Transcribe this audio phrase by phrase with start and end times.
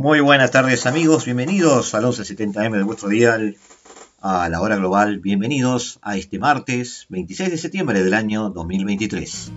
[0.00, 3.58] Muy buenas tardes amigos, bienvenidos al 1170M de vuestro dial,
[4.22, 9.52] a la hora global, bienvenidos a este martes 26 de septiembre del año 2023.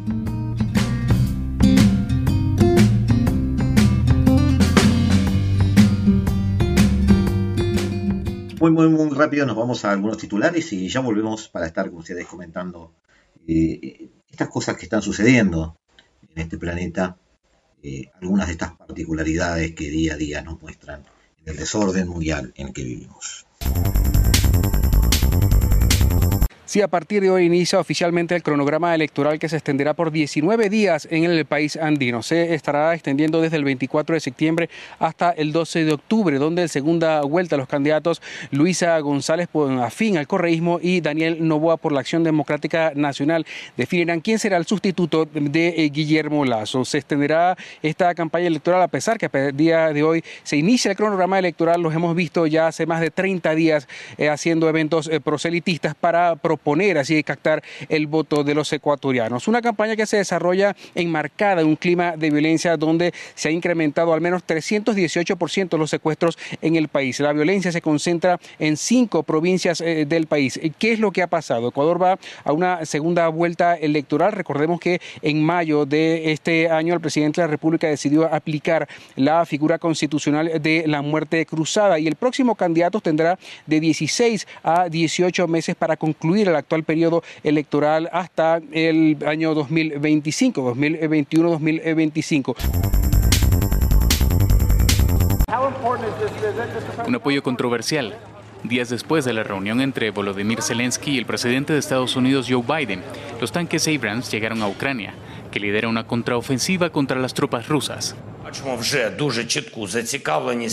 [8.59, 11.99] Muy, muy, muy rápido nos vamos a algunos titulares y ya volvemos para estar con
[11.99, 12.91] ustedes comentando
[13.47, 15.77] eh, estas cosas que están sucediendo
[16.35, 17.15] en este planeta
[17.83, 21.03] eh, algunas de estas particularidades que día a día nos muestran
[21.45, 23.45] el desorden mundial en el que vivimos.
[26.73, 30.71] Sí, a partir de hoy inicia oficialmente el cronograma electoral que se extenderá por 19
[30.71, 32.23] días en el país andino.
[32.23, 36.69] Se estará extendiendo desde el 24 de septiembre hasta el 12 de octubre, donde en
[36.69, 41.99] segunda vuelta los candidatos Luisa González por afín al correísmo y Daniel Novoa por la
[41.99, 43.45] Acción Democrática Nacional
[43.77, 46.85] definirán quién será el sustituto de eh, Guillermo Lazo.
[46.85, 50.97] Se extenderá esta campaña electoral a pesar que a día de hoy se inicia el
[50.97, 51.83] cronograma electoral.
[51.83, 56.35] Los hemos visto ya hace más de 30 días eh, haciendo eventos eh, proselitistas para
[56.35, 59.47] proponer poner, así captar el voto de los ecuatorianos.
[59.47, 64.13] Una campaña que se desarrolla enmarcada en un clima de violencia donde se ha incrementado
[64.13, 67.19] al menos 318% los secuestros en el país.
[67.19, 70.59] La violencia se concentra en cinco provincias eh, del país.
[70.79, 71.69] ¿Qué es lo que ha pasado?
[71.69, 74.31] Ecuador va a una segunda vuelta electoral.
[74.31, 79.45] Recordemos que en mayo de este año el presidente de la República decidió aplicar la
[79.45, 85.47] figura constitucional de la muerte cruzada y el próximo candidato tendrá de 16 a 18
[85.47, 92.55] meses para concluir el actual periodo electoral hasta el año 2025, 2021-2025.
[97.05, 98.15] Un apoyo controversial.
[98.63, 102.63] Días después de la reunión entre Volodymyr Zelensky y el presidente de Estados Unidos Joe
[102.63, 103.01] Biden,
[103.41, 105.13] los tanques Abrams llegaron a Ucrania,
[105.51, 108.15] que lidera una contraofensiva contra las tropas rusas.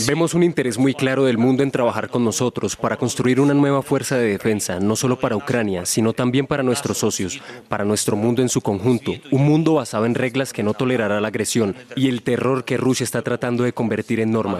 [0.06, 3.82] Vemos un interés muy claro del mundo en trabajar con nosotros para construir una nueva
[3.82, 8.42] fuerza de defensa, no solo para Ucrania, sino también para nuestros socios, para nuestro mundo
[8.42, 12.22] en su conjunto, un mundo basado en reglas que no tolerará la agresión y el
[12.22, 14.58] terror que Rusia está tratando de convertir en norma.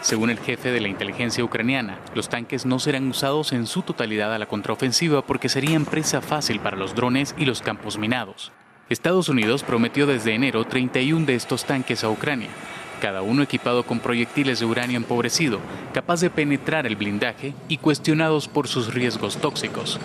[0.00, 4.34] Según el jefe de la inteligencia ucraniana, los tanques no serán usados en su totalidad
[4.34, 8.52] a la contraofensiva porque serían presa fácil para los drones y los campos minados.
[8.94, 12.50] Estados Unidos prometió desde enero 31 de estos tanques a Ucrania,
[13.02, 15.58] cada uno equipado con proyectiles de uranio empobrecido,
[15.92, 19.98] capaz de penetrar el blindaje y cuestionados por sus riesgos tóxicos.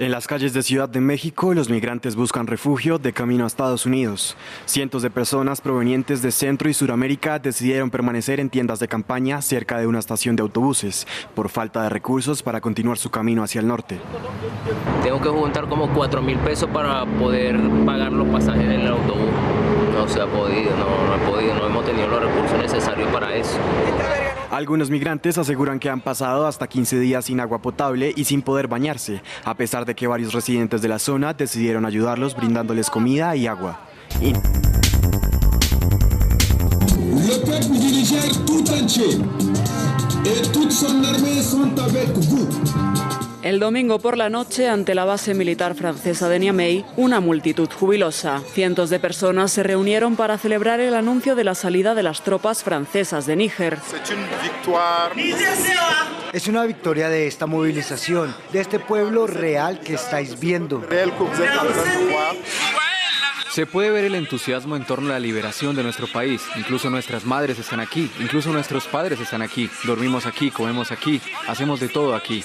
[0.00, 3.84] En las calles de Ciudad de México, los migrantes buscan refugio de camino a Estados
[3.84, 4.34] Unidos.
[4.64, 9.76] Cientos de personas provenientes de Centro y Suramérica decidieron permanecer en tiendas de campaña cerca
[9.76, 13.66] de una estación de autobuses por falta de recursos para continuar su camino hacia el
[13.66, 14.00] norte.
[15.02, 19.28] Tengo que juntar como 4 mil pesos para poder pagar los pasajes del autobús.
[19.92, 23.58] No se ha podido, no he podido, no hemos tenido los recursos necesarios para eso.
[24.50, 28.66] Algunos migrantes aseguran que han pasado hasta 15 días sin agua potable y sin poder
[28.66, 33.46] bañarse, a pesar de que varios residentes de la zona decidieron ayudarlos brindándoles comida y
[33.46, 33.78] agua.
[43.42, 48.42] El domingo por la noche, ante la base militar francesa de Niamey, una multitud jubilosa.
[48.52, 52.62] Cientos de personas se reunieron para celebrar el anuncio de la salida de las tropas
[52.62, 53.78] francesas de Níger.
[56.34, 60.84] Es una victoria de esta movilización, de este pueblo real que estáis viendo.
[63.50, 66.40] Se puede ver el entusiasmo en torno a la liberación de nuestro país.
[66.56, 69.68] Incluso nuestras madres están aquí, incluso nuestros padres están aquí.
[69.84, 72.44] Dormimos aquí, comemos aquí, hacemos de todo aquí.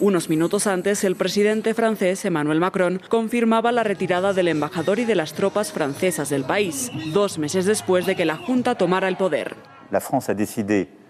[0.00, 5.14] Unos minutos antes, el presidente francés Emmanuel Macron confirmaba la retirada del embajador y de
[5.14, 9.54] las tropas francesas del país, dos meses después de que la Junta tomara el poder.
[9.92, 11.01] La France a décidé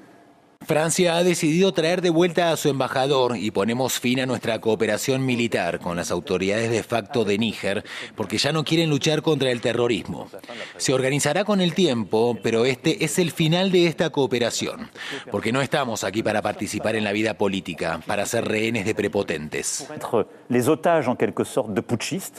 [0.67, 5.25] Francia ha decidido traer de vuelta a su embajador y ponemos fin a nuestra cooperación
[5.25, 9.61] militar con las autoridades de facto de Níger porque ya no quieren luchar contra el
[9.61, 10.29] terrorismo.
[10.77, 14.91] Se organizará con el tiempo, pero este es el final de esta cooperación,
[15.31, 19.89] porque no estamos aquí para participar en la vida política, para ser rehenes de prepotentes.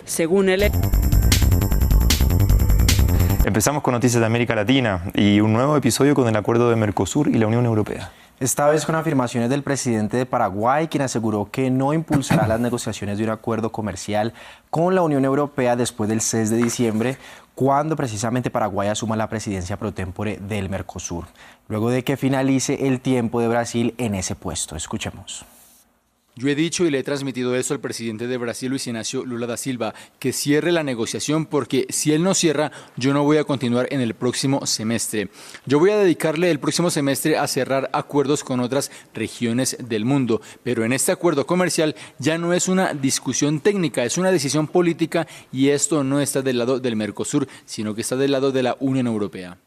[0.05, 0.63] Según el
[3.53, 7.27] Empezamos con noticias de América Latina y un nuevo episodio con el acuerdo de Mercosur
[7.27, 8.11] y la Unión Europea.
[8.39, 13.19] Esta vez con afirmaciones del presidente de Paraguay, quien aseguró que no impulsará las negociaciones
[13.19, 14.33] de un acuerdo comercial
[14.71, 17.17] con la Unión Europea después del 6 de diciembre,
[17.53, 21.25] cuando precisamente Paraguay asuma la presidencia pro tempore del Mercosur,
[21.67, 24.75] luego de que finalice el tiempo de Brasil en ese puesto.
[24.75, 25.45] Escuchemos.
[26.35, 29.45] Yo he dicho y le he transmitido eso al presidente de Brasil, Luis Ignacio Lula
[29.45, 33.43] da Silva, que cierre la negociación porque si él no cierra, yo no voy a
[33.43, 35.29] continuar en el próximo semestre.
[35.67, 40.41] Yo voy a dedicarle el próximo semestre a cerrar acuerdos con otras regiones del mundo,
[40.63, 45.27] pero en este acuerdo comercial ya no es una discusión técnica, es una decisión política
[45.51, 48.75] y esto no está del lado del Mercosur, sino que está del lado de la
[48.79, 49.59] Unión Europea.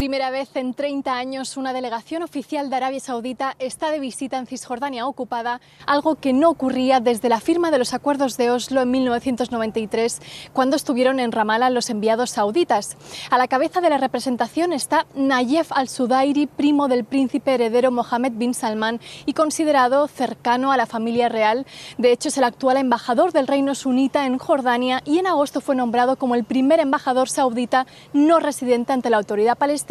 [0.00, 4.46] Primera vez en 30 años, una delegación oficial de Arabia Saudita está de visita en
[4.46, 8.90] Cisjordania ocupada, algo que no ocurría desde la firma de los acuerdos de Oslo en
[8.92, 10.22] 1993,
[10.54, 12.96] cuando estuvieron en Ramallah los enviados sauditas.
[13.30, 18.54] A la cabeza de la representación está Nayef al-Sudairi, primo del príncipe heredero Mohammed bin
[18.54, 21.66] Salman y considerado cercano a la familia real.
[21.98, 25.76] De hecho, es el actual embajador del reino sunita en Jordania y en agosto fue
[25.76, 29.89] nombrado como el primer embajador saudita no residente ante la autoridad palestina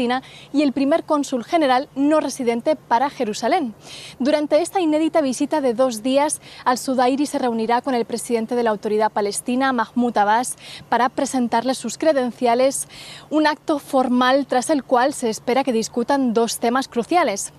[0.53, 3.73] Y el primer cónsul general no residente para Jerusalén.
[4.17, 8.69] Durante esta inédita visita de dos días, al-Sudairi se reunirá con el presidente de la
[8.69, 10.55] autoridad palestina, Mahmoud Abbas,
[10.87, 12.87] para presentarle sus credenciales,
[13.29, 17.51] un acto formal tras el cual se espera que discutan dos temas cruciales.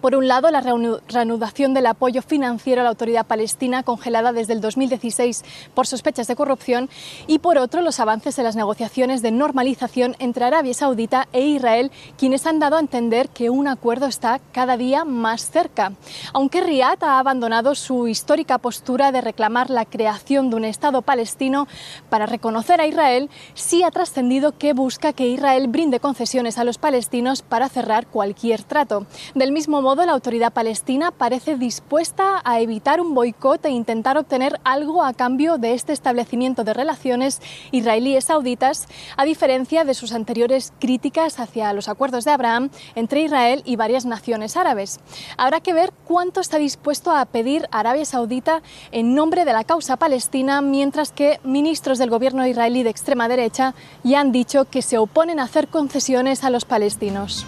[0.00, 4.60] Por un lado, la reanudación del apoyo financiero a la autoridad palestina congelada desde el
[4.60, 5.44] 2016
[5.74, 6.90] por sospechas de corrupción
[7.26, 11.90] y por otro, los avances en las negociaciones de normalización entre Arabia Saudita e Israel,
[12.18, 15.92] quienes han dado a entender que un acuerdo está cada día más cerca.
[16.32, 21.68] Aunque Riyadh ha abandonado su histórica postura de reclamar la creación de un Estado palestino
[22.10, 26.78] para reconocer a Israel, sí ha trascendido que busca que Israel brinde concesiones a los
[26.78, 29.06] palestinos para cerrar cualquier trato.
[29.34, 34.58] Del mismo modo, la autoridad palestina parece dispuesta a evitar un boicot e intentar obtener
[34.64, 37.40] algo a cambio de este establecimiento de relaciones
[37.70, 43.62] israelíes sauditas, a diferencia de sus anteriores críticas hacia los acuerdos de Abraham entre Israel
[43.64, 44.98] y varias naciones árabes.
[45.36, 49.96] Habrá que ver cuánto está dispuesto a pedir Arabia Saudita en nombre de la causa
[49.96, 53.72] palestina, mientras que ministros del gobierno israelí de extrema derecha
[54.02, 57.46] ya han dicho que se oponen a hacer concesiones a los palestinos.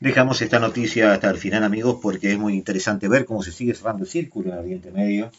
[0.00, 3.74] Dejamos esta noticia hasta el final, amigos, porque es muy interesante ver cómo se sigue
[3.74, 5.32] cerrando el círculo en Oriente Medio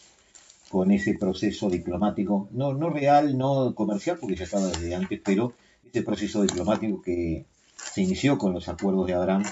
[0.68, 5.54] con ese proceso diplomático, no, no real, no comercial, porque ya estaba desde antes, pero
[5.86, 7.46] este proceso diplomático que
[7.78, 9.46] se inició con los acuerdos de Abraham,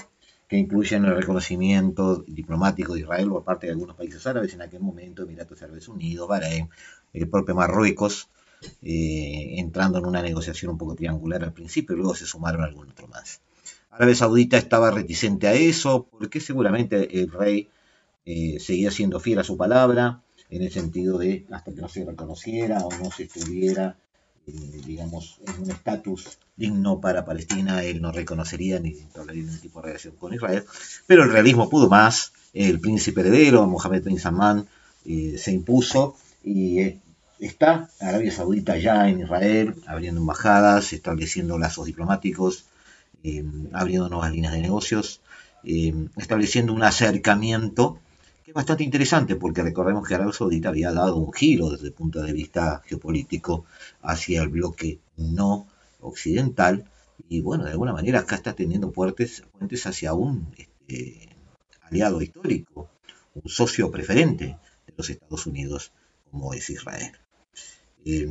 [0.46, 4.80] que incluyen el reconocimiento diplomático de Israel por parte de algunos países árabes, en aquel
[4.80, 6.68] momento Emiratos Árabes Unidos, Bahrein,
[7.14, 8.28] el propio Marruecos,
[8.82, 12.90] eh, entrando en una negociación un poco triangular al principio, y luego se sumaron algún
[12.90, 13.40] otro más.
[13.98, 17.68] Arabia Saudita estaba reticente a eso, porque seguramente el rey
[18.24, 22.04] eh, seguía siendo fiel a su palabra, en el sentido de hasta que no se
[22.04, 23.96] reconociera o no se estuviera,
[24.46, 24.52] eh,
[24.86, 29.88] digamos, en un estatus digno para Palestina, él no reconocería ni toleraría ningún tipo de
[29.88, 30.64] relación con Israel.
[31.08, 34.68] Pero el realismo pudo más, el príncipe heredero, Mohammed bin Salman,
[35.06, 37.00] eh, se impuso y
[37.40, 42.67] está Arabia Saudita ya en Israel, abriendo embajadas, estableciendo lazos diplomáticos,
[43.24, 45.20] eh, abriendo nuevas líneas de negocios,
[45.64, 47.98] eh, estableciendo un acercamiento
[48.44, 51.92] que es bastante interesante porque recordemos que Arabia Saudita había dado un giro desde el
[51.92, 53.64] punto de vista geopolítico
[54.02, 55.66] hacia el bloque no
[56.00, 56.84] occidental
[57.28, 61.28] y bueno, de alguna manera acá está teniendo puentes, puentes hacia un este,
[61.82, 62.88] aliado histórico,
[63.34, 65.92] un socio preferente de los Estados Unidos
[66.30, 67.12] como es Israel.
[68.04, 68.26] Eh,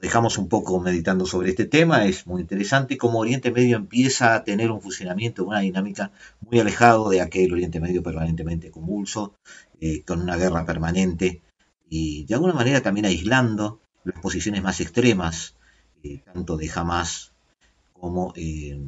[0.00, 4.44] dejamos un poco meditando sobre este tema, es muy interesante cómo Oriente Medio empieza a
[4.44, 9.34] tener un funcionamiento, una dinámica muy alejado de aquel Oriente Medio permanentemente convulso,
[9.80, 11.42] eh, con una guerra permanente
[11.88, 15.56] y de alguna manera también aislando las posiciones más extremas,
[16.02, 17.32] eh, tanto de Hamas
[17.92, 18.80] como de,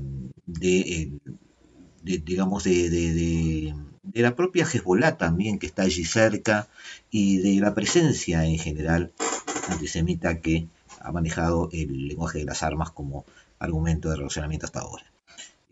[2.02, 3.75] digamos, de, de,
[4.23, 6.69] la propia Hezbollah también que está allí cerca
[7.11, 9.12] y de la presencia en general
[9.69, 10.69] antisemita que
[11.00, 13.25] ha manejado el lenguaje de las armas como
[13.59, 15.04] argumento de relacionamiento hasta ahora.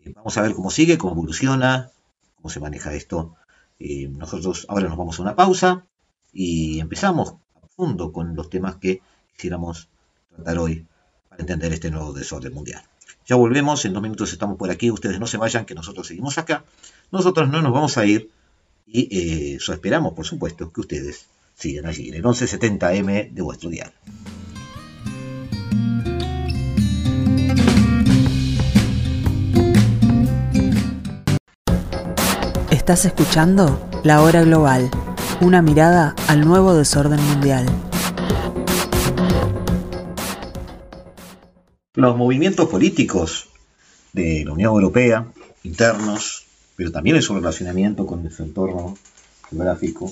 [0.03, 1.91] Eh, vamos a ver cómo sigue, cómo evoluciona,
[2.35, 3.35] cómo se maneja esto.
[3.79, 5.85] Eh, nosotros ahora nos vamos a una pausa
[6.33, 9.01] y empezamos a fondo con los temas que
[9.33, 9.89] quisiéramos
[10.35, 10.85] tratar hoy
[11.29, 12.83] para entender este nuevo desorden mundial.
[13.25, 16.37] Ya volvemos, en dos minutos estamos por aquí, ustedes no se vayan, que nosotros seguimos
[16.37, 16.65] acá.
[17.11, 18.29] Nosotros no nos vamos a ir
[18.87, 21.27] y eh, eso esperamos, por supuesto, que ustedes
[21.61, 23.93] sigan allí, en el 1170M de vuestro diario.
[32.71, 34.89] Estás escuchando La Hora Global,
[35.39, 37.67] una mirada al nuevo desorden mundial.
[41.93, 43.49] Los movimientos políticos
[44.13, 45.27] de la Unión Europea,
[45.63, 48.97] internos, pero también en su relacionamiento con su entorno
[49.47, 50.11] geográfico,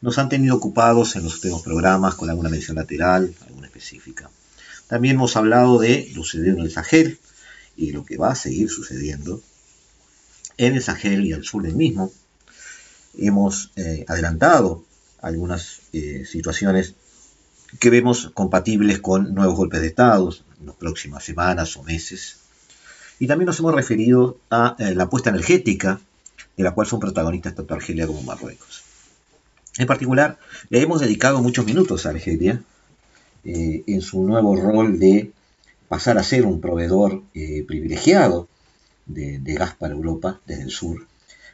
[0.00, 4.30] nos han tenido ocupados en los últimos programas con alguna mención lateral, alguna específica.
[4.88, 7.18] También hemos hablado de lo sucedido en el Sahel
[7.76, 9.42] y lo que va a seguir sucediendo
[10.58, 12.12] en el Sahel y al sur del mismo.
[13.18, 14.84] Hemos eh, adelantado
[15.20, 16.94] algunas eh, situaciones
[17.80, 22.36] que vemos compatibles con nuevos golpes de Estado en las próximas semanas o meses.
[23.18, 26.00] Y también nos hemos referido a eh, la apuesta energética,
[26.56, 28.85] de la cual son protagonistas tanto Argelia como Marruecos.
[29.78, 30.38] En particular,
[30.70, 32.62] le hemos dedicado muchos minutos a Argelia
[33.44, 35.32] eh, en su nuevo rol de
[35.88, 38.48] pasar a ser un proveedor eh, privilegiado
[39.06, 41.06] de, gas para Europa desde el sur,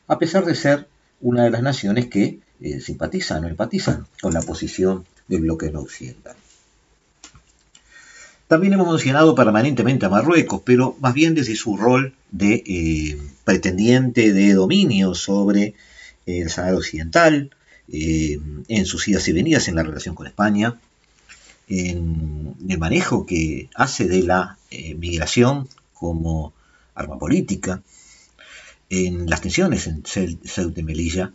[0.06, 0.88] a pesar de ser
[1.20, 2.40] una de las naciones que
[2.80, 6.36] simpatizan o empatizan con la posición del bloque no occidental.
[8.52, 14.34] También hemos mencionado permanentemente a Marruecos, pero más bien desde su rol de eh, pretendiente
[14.34, 15.72] de dominio sobre
[16.26, 17.48] el Sahara Occidental,
[17.88, 20.78] eh, en sus idas y venidas en la relación con España,
[21.68, 26.52] en el manejo que hace de la eh, migración como
[26.94, 27.82] arma política,
[28.90, 31.32] en las tensiones en Ceuta y Melilla,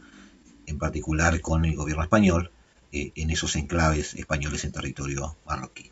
[0.68, 2.51] en particular con el gobierno español,
[2.92, 5.92] en esos enclaves españoles en territorio marroquí.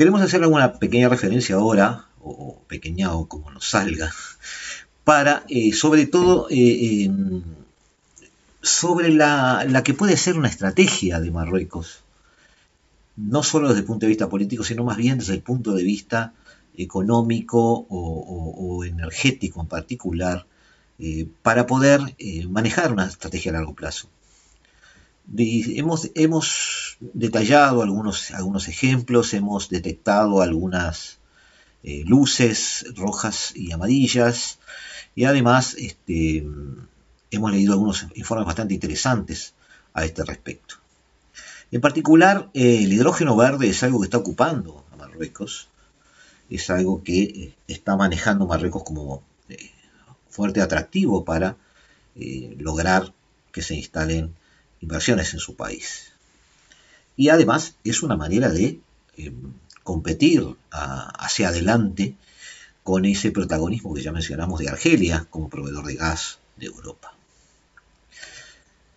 [0.00, 4.10] Queremos hacer alguna pequeña referencia ahora, o pequeña o como nos salga,
[5.04, 7.10] para eh, sobre todo eh,
[8.62, 12.04] sobre la, que puede ser una estrategia de Marruecos,
[13.16, 15.82] no solo desde el punto de vista político, sino más bien desde el punto de
[15.82, 16.32] vista
[16.76, 20.46] económico o, energético en particular,
[20.98, 22.00] eh, para poder
[22.48, 24.08] manejar una estrategia a largo plazo.
[25.36, 31.18] Hemos, hemos detallado algunos, algunos ejemplos, hemos detectado algunas
[31.82, 34.58] eh, luces rojas y amarillas
[35.14, 36.46] y además este,
[37.30, 39.54] hemos leído algunos informes bastante interesantes
[39.94, 40.76] a este respecto.
[41.72, 45.68] En particular, eh, el hidrógeno verde es algo que está ocupando a Marruecos,
[46.48, 49.22] es algo que eh, está manejando Marruecos como
[50.28, 51.56] fuerte atractivo para
[52.58, 53.12] lograr
[53.52, 54.34] que se instalen
[54.80, 56.12] inversiones en su país.
[57.16, 58.80] Y además es una manera de
[59.16, 59.32] eh,
[59.82, 62.14] competir hacia adelante
[62.82, 67.14] con ese protagonismo que ya mencionamos de Argelia como proveedor de gas de Europa.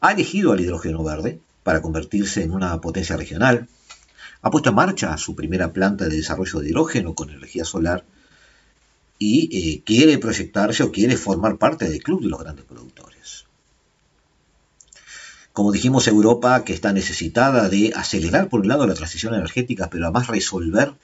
[0.04, 3.70] Ha elegido al hidrógeno verde para convertirse en una potencia regional,
[4.42, 8.04] ha puesto en marcha su primera planta de desarrollo de hidrógeno con energía solar
[9.18, 13.46] y eh, quiere proyectarse o quiere formar parte del club de los grandes productores.
[15.54, 20.04] Como dijimos, Europa que está necesitada de acelerar por un lado la transición energética, pero
[20.04, 20.96] además resolver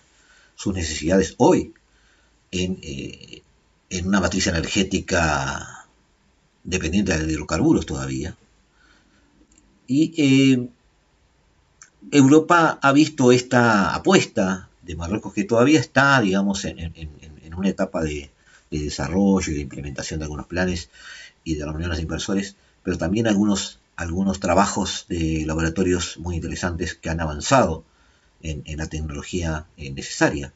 [0.56, 1.74] sus necesidades hoy
[2.52, 3.44] en, eh,
[4.04, 5.88] una matriz energética
[6.66, 8.36] dependiente de hidrocarburos todavía.
[9.90, 10.70] Y eh,
[12.12, 16.94] Europa ha visto esta apuesta de Marruecos que todavía está, digamos, en,
[17.58, 18.30] una etapa de,
[18.72, 20.90] de, desarrollo y de implementación de algunos planes
[21.44, 27.10] y de reuniones de inversores, pero también algunos algunos trabajos de laboratorios muy interesantes que
[27.10, 27.84] han avanzado
[28.42, 30.54] en, la tecnología eh, necesaria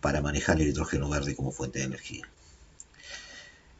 [0.00, 2.26] para manejar el hidrógeno verde como fuente de energía.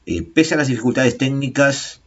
[0.05, 2.03] Eh, pese a las dificultades técnicas,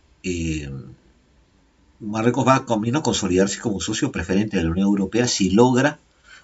[2.04, 2.66] Marruecos va a
[3.02, 6.00] consolidarse como socio preferente de la Unión Europea si logra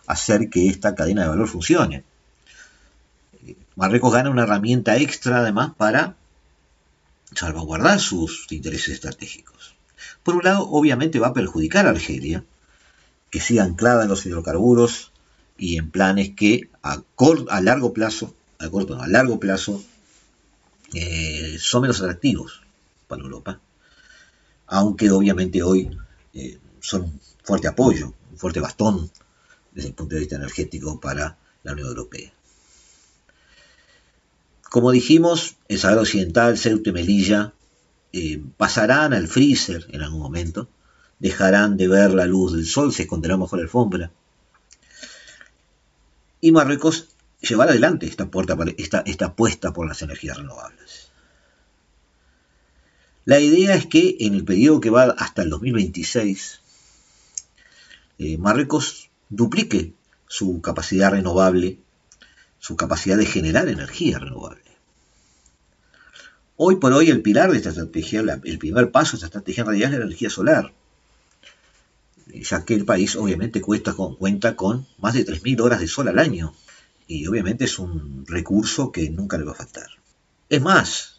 [0.08, 2.04] hacer que esta cadena de valor funcione.
[3.75, 6.16] Marruecos gana una herramienta extra además para
[7.36, 9.75] salvaguardar sus intereses estratégicos.
[10.24, 12.44] Por un lado, obviamente va a perjudicar a Argelia,
[13.30, 15.12] que siga anclada en los hidrocarburos
[15.58, 17.01] y en planes que a,
[17.50, 19.84] a largo plazo, a corto, a largo plazo,
[20.94, 22.62] eh, son menos atractivos
[23.08, 23.60] para Europa.
[24.70, 25.90] Aunque obviamente hoy
[26.34, 29.12] eh, son un fuerte apoyo, un fuerte bastón
[29.72, 32.32] desde el punto de vista energético para la Unión Europea.
[34.70, 37.54] Como dijimos, el Sahara Occidental, Ceuta y Melilla
[38.14, 40.70] eh, pasarán al freezer en algún momento,
[41.18, 44.12] dejarán de ver la luz del sol, se esconderán bajo la alfombra.
[46.42, 47.08] Y Marruecos
[47.42, 50.99] llevará adelante esta, puerta, esta, esta apuesta por las energías renovables.
[53.29, 56.62] La idea es que en el periodo que va hasta el 2026,
[58.17, 59.93] eh, Marruecos duplique
[60.27, 61.77] su capacidad renovable,
[62.57, 64.63] su capacidad de generar energía renovable.
[66.55, 69.67] Hoy por hoy el pilar de esta estrategia, el primer paso de esta estrategia en
[69.67, 70.74] realidad es la energía solar,
[72.33, 73.93] ya que el país obviamente cuenta
[74.55, 76.55] con más de 3.000 horas de sol al año,
[77.05, 79.86] y obviamente es un recurso que nunca le va a faltar.
[80.50, 81.19] Es más,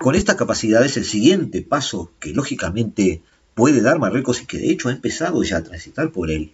[0.00, 3.22] Con estas capacidades el siguiente paso que lógicamente
[3.54, 6.52] puede dar Marruecos y que de hecho ha empezado ya a transitar por él,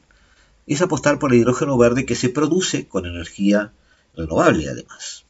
[0.66, 3.72] es apostar por el hidrógeno verde que se produce con energía
[4.16, 5.24] renovable además.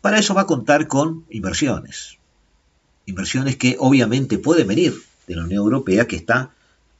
[0.00, 2.18] Para eso va a contar con inversiones.
[3.06, 4.94] Inversiones que obviamente pueden venir
[5.26, 6.50] de la Unión Europea que está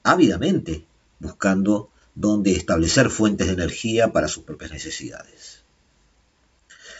[0.03, 0.85] ávidamente
[1.21, 5.63] buscando dónde establecer fuentes de energía para sus propias necesidades.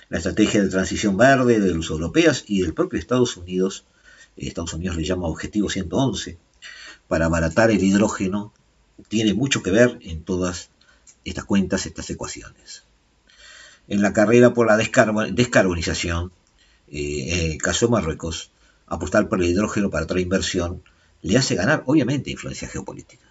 [0.09, 3.85] La estrategia de transición verde de los europeos y del propio Estados Unidos,
[4.37, 6.39] Estados Unidos le llama Objetivo 111,
[7.09, 8.53] para abaratar el hidrógeno,
[9.09, 10.71] tiene mucho que ver en todas
[11.25, 12.85] estas cuentas, estas ecuaciones
[13.89, 16.33] en la carrera por la descarbonización,
[16.89, 18.51] eh, en el caso de Marruecos,
[18.87, 20.83] apostar por el hidrógeno para otra inversión
[21.23, 23.25] le hace ganar, obviamente, influencia geopolítica.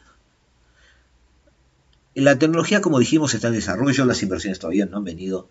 [2.14, 5.50] La tecnología, como dijimos, está en desarrollo, las inversiones todavía no han venido,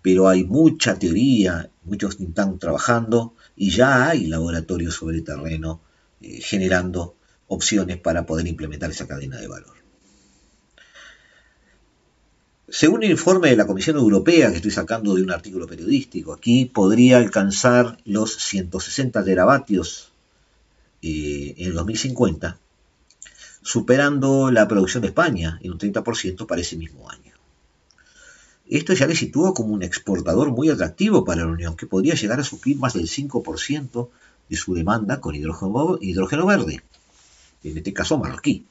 [0.00, 5.80] pero hay mucha teoría, muchos están trabajando y ya hay laboratorios sobre el terreno
[6.20, 7.14] eh, generando
[7.46, 9.82] opciones para poder implementar esa cadena de valor.
[12.68, 16.64] Según el informe de la Comisión Europea que estoy sacando de un artículo periodístico, aquí
[16.64, 20.10] podría alcanzar los 160 teravatios
[21.02, 22.58] eh, en el 2050,
[23.62, 27.32] superando la producción de España en un 30% para ese mismo año.
[28.68, 32.40] Esto ya le sitúa como un exportador muy atractivo para la Unión, que podría llegar
[32.40, 34.08] a suplir más del 5%
[34.48, 36.82] de su demanda con hidrógeno, verde,
[37.64, 38.66] en este caso marroquí.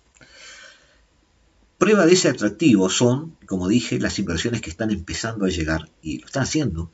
[1.77, 6.19] Prueba de ese atractivo son, como dije, las inversiones que están empezando a llegar y
[6.19, 6.91] lo están haciendo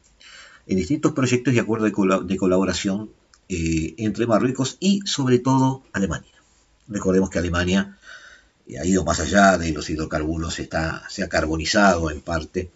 [0.66, 1.92] en distintos proyectos y acuerdos
[2.28, 3.10] de, colaboración
[3.50, 6.37] eh, entre Marruecos y sobre todo Alemania.
[6.88, 7.97] Recordemos que Alemania
[8.67, 12.71] eh, ha ido más allá de los hidrocarburos, se ha carbonizado en parte,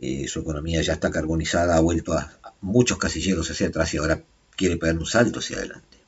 [0.00, 4.22] eh, su economía ya está carbonizada, ha vuelto a muchos casilleros hacia atrás y ahora
[4.56, 5.98] quiere pegar un salto hacia adelante.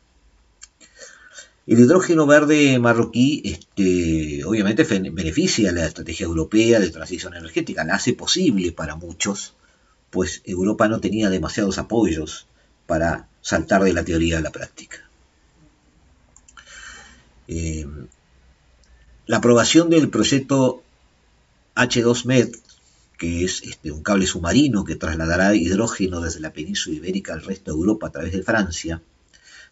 [1.67, 7.97] El hidrógeno verde marroquí este, obviamente beneficia a la estrategia europea de transición energética, la
[7.97, 9.55] hace posible para muchos,
[10.11, 12.47] pues Europa no tenía demasiados apoyos
[12.87, 15.06] para saltar de la teoría a la práctica.
[17.49, 17.87] Eh,
[19.27, 20.83] la aprobación del proyecto
[21.75, 22.57] H2MED,
[23.19, 27.73] que es este, un cable submarino que trasladará hidrógeno desde la península ibérica al resto
[27.73, 29.03] de Europa a través de Francia,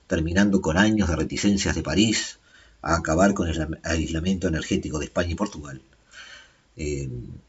[0.07, 2.39] terminando con años de reticencias de París
[2.83, 5.81] a acabar con el aislamiento energético de España y Portugal.
[6.77, 7.09] Eh,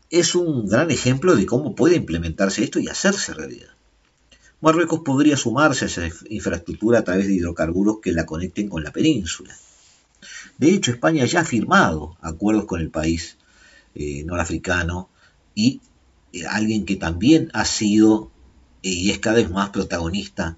[0.09, 3.69] es un gran ejemplo de cómo puede implementarse esto y hacerse realidad.
[4.61, 8.91] Marruecos podría sumarse a esa infraestructura a través de hidrocarburos que la conecten con la
[8.91, 9.55] península.
[10.57, 13.37] De hecho, España ya ha firmado acuerdos con el país
[13.95, 15.09] eh, norafricano
[15.53, 15.81] y
[16.33, 18.31] eh, alguien que también ha sido
[18.81, 20.57] y es cada vez más protagonista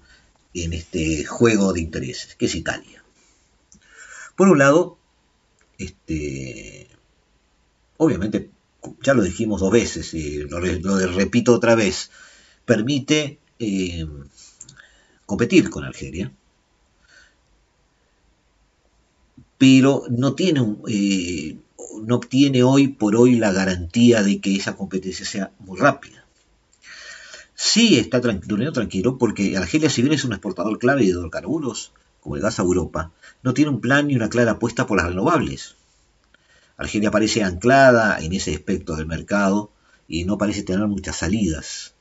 [0.52, 3.02] en este juego de intereses, que es Italia.
[4.36, 4.98] Por un lado,
[5.78, 6.88] este,
[7.96, 8.50] obviamente,
[9.02, 12.10] ya lo dijimos dos veces, y lo, repito otra vez,
[12.64, 14.06] permite eh,
[15.24, 16.32] competir con Algeria,
[19.58, 21.58] pero no tiene, eh,
[22.04, 26.24] no obtiene hoy por hoy la garantía de que esa competencia sea muy rápida.
[27.54, 32.36] sí está durmiendo tranquilo porque Argelia, si bien es un exportador clave de hidrocarburos, como
[32.36, 35.74] el gas a Europa, no tiene un plan ni una clara apuesta por las renovables.
[36.76, 39.72] Argelia parece anclada en ese aspecto del mercado
[40.06, 41.94] y no parece tener muchas salidas.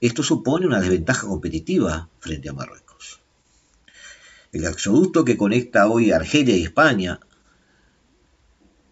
[0.00, 2.85] Esto supone una desventaja competitiva frente a Marruecos.
[4.56, 7.20] El gasoducto que conecta hoy Argelia y España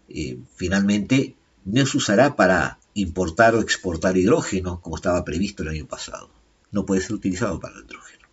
[0.07, 5.87] eh, finalmente no se usará para importar o exportar hidrógeno como estaba previsto el año
[5.87, 6.29] pasado.
[6.69, 8.27] No puede ser utilizado para el hidrógeno.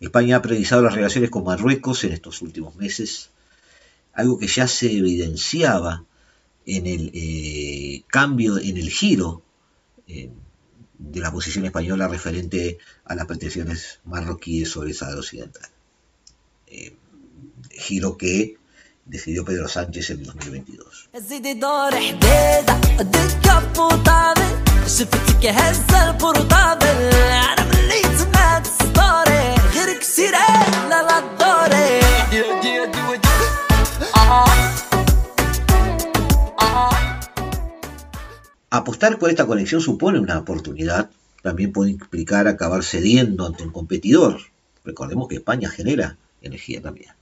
[0.00, 3.30] España ha priorizado las relaciones con Marruecos en estos últimos meses,
[4.12, 6.04] algo que ya se evidenciaba
[6.66, 9.40] en el eh, cambio, en el giro
[10.06, 10.30] eh,
[10.98, 15.70] de la posición española referente a las pretensiones marroquíes sobre el Sahara Occidental.
[16.70, 16.94] Eh,
[17.70, 18.56] giro que
[19.06, 21.08] decidió Pedro Sánchez en 2022.
[38.70, 41.10] Apostar por esta conexión supone una oportunidad,
[41.42, 44.38] también puede implicar acabar cediendo ante un competidor.
[44.84, 47.12] Recordemos que España genera energía también.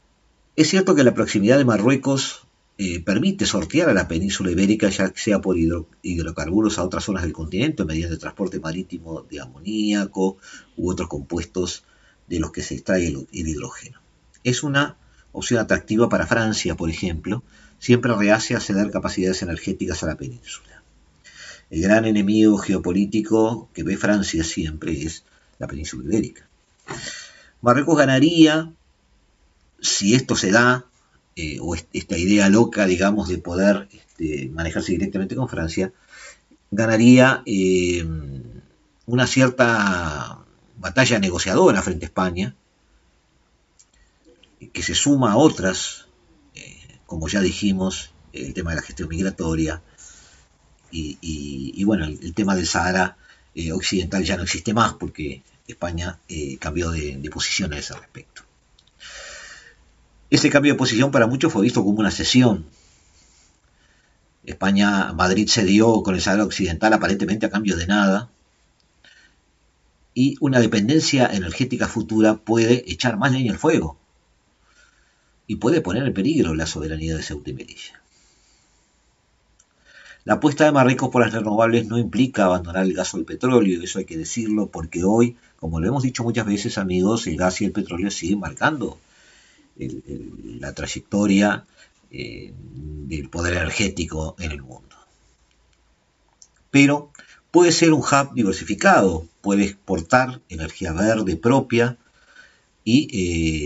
[0.56, 2.46] Es cierto que la proximidad de Marruecos
[2.78, 7.32] eh, permite sortear a la península ibérica, ya sea por hidrocarburos a otras zonas del
[7.32, 10.36] continente, mediante transporte marítimo de amoníaco
[10.76, 11.84] u otros compuestos
[12.26, 14.00] de los que se extrae el, hidrógeno.
[14.44, 14.96] Es una
[15.32, 17.42] opción atractiva para Francia, por ejemplo,
[17.78, 20.82] siempre rehace a ceder capacidades energéticas a la península.
[21.70, 25.24] El gran enemigo geopolítico que ve Francia siempre es
[25.58, 26.46] la península ibérica.
[27.62, 28.72] Marruecos ganaría
[29.80, 30.86] si esto se da,
[31.36, 35.92] eh, o esta idea loca, digamos, de poder este, manejarse directamente con Francia,
[36.70, 38.04] ganaría eh,
[39.04, 40.40] una cierta
[40.78, 42.56] batalla negociadora frente a España,
[44.72, 46.08] que se suma a otras,
[46.54, 49.82] eh, como ya dijimos, el tema de la gestión migratoria,
[50.90, 53.18] y, bueno, el, tema del Sahara
[53.74, 56.18] Occidental ya no existe más porque España
[56.58, 58.45] cambió de, de posición a ese respecto.
[60.28, 62.66] Ese cambio de posición para muchos fue visto como una cesión.
[64.44, 68.30] España, Madrid cedió con el Sahara Occidental aparentemente a cambio de nada.
[70.14, 73.98] Y una dependencia energética futura puede echar más leña al fuego.
[75.46, 78.02] Y puede poner en peligro la soberanía de Ceuta y Melilla.
[80.24, 83.80] La apuesta de Marruecos por las renovables no implica abandonar el gas o el petróleo,
[83.80, 87.60] eso hay que decirlo, porque hoy, como lo hemos dicho muchas veces, amigos, el gas
[87.60, 88.98] y el petróleo siguen marcando
[89.78, 91.66] la trayectoria
[92.10, 94.96] eh, del poder energético en el mundo.
[96.70, 97.10] Pero
[97.50, 101.96] puede ser un hub diversificado, puede exportar energía verde propia
[102.84, 103.08] y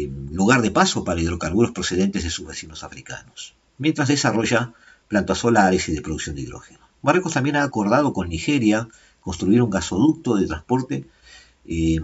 [0.05, 4.73] eh, lugar de paso para hidrocarburos procedentes de sus vecinos africanos, mientras desarrolla
[5.09, 6.81] plantas solares y de producción de hidrógeno.
[7.03, 8.89] Marruecos también ha acordado con Nigeria
[9.21, 11.05] construir un gasoducto de transporte
[11.67, 12.01] eh,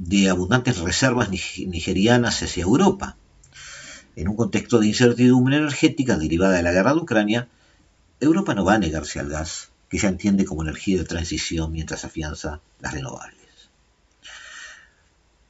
[0.00, 3.16] de abundantes reservas nigerianas hacia Europa.
[4.16, 7.48] En un contexto de incertidumbre energética derivada de la guerra de Ucrania,
[8.18, 12.06] Europa no va a negarse al gas, que ya entiende como energía de transición mientras
[12.06, 13.36] afianza las renovables.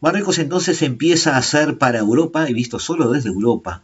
[0.00, 3.82] Marruecos entonces empieza a ser para Europa, y visto solo desde Europa,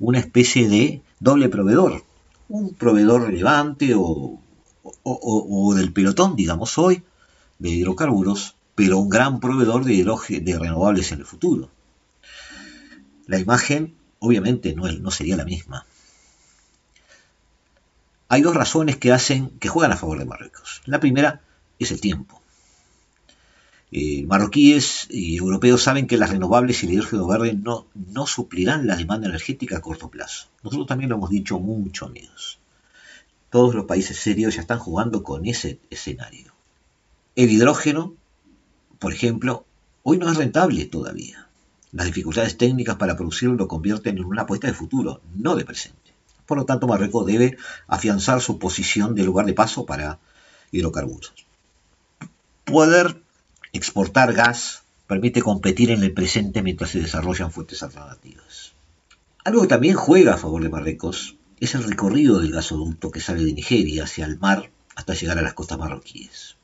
[0.00, 2.02] una especie de doble proveedor,
[2.48, 4.40] un proveedor relevante o
[5.76, 7.04] del pelotón, digamos hoy,
[7.60, 11.70] de hidrocarburos, pero un gran proveedor de, de renovables en el futuro.
[13.26, 15.86] La imagen obviamente no, no sería la misma.
[18.28, 20.82] Hay dos razones que hacen que juegan a favor de Marruecos.
[20.86, 21.42] La primera
[21.78, 22.40] es el tiempo.
[23.92, 28.88] Eh, marroquíes y europeos saben que las renovables y el hidrógeno verde no, no suplirán
[28.88, 30.48] la demanda energética a corto plazo.
[30.64, 32.58] Nosotros también lo hemos dicho mucho, amigos.
[33.50, 36.52] Todos los países serios ya están jugando con ese escenario.
[37.36, 38.14] El hidrógeno
[38.98, 39.64] por ejemplo,
[40.02, 41.48] hoy no es rentable todavía.
[41.92, 46.12] Las dificultades técnicas para producirlo lo convierten en una apuesta de futuro, no de presente.
[46.46, 50.18] Por lo tanto, Marruecos debe afianzar su posición de lugar de paso para
[50.72, 51.32] hidrocarburos.
[52.64, 53.22] Poder
[53.72, 58.72] exportar gas permite competir en el presente mientras se desarrollan fuentes alternativas.
[59.44, 63.44] Algo que también juega a favor de Marruecos es el recorrido del gasoducto que sale
[63.44, 66.56] de Nigeria hacia el mar hasta llegar a las costas marroquíes.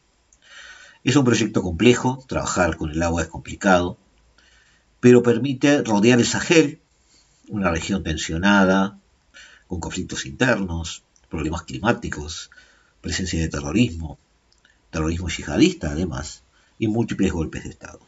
[1.02, 3.96] Es un proyecto complejo, trabajar con el agua es complicado,
[5.00, 6.78] pero permite rodear el Sahel,
[7.48, 8.98] una región tensionada,
[9.66, 12.50] con conflictos internos, problemas climáticos,
[13.00, 14.18] presencia de terrorismo,
[14.90, 16.42] terrorismo yihadista además,
[16.78, 18.00] y múltiples golpes de Estado.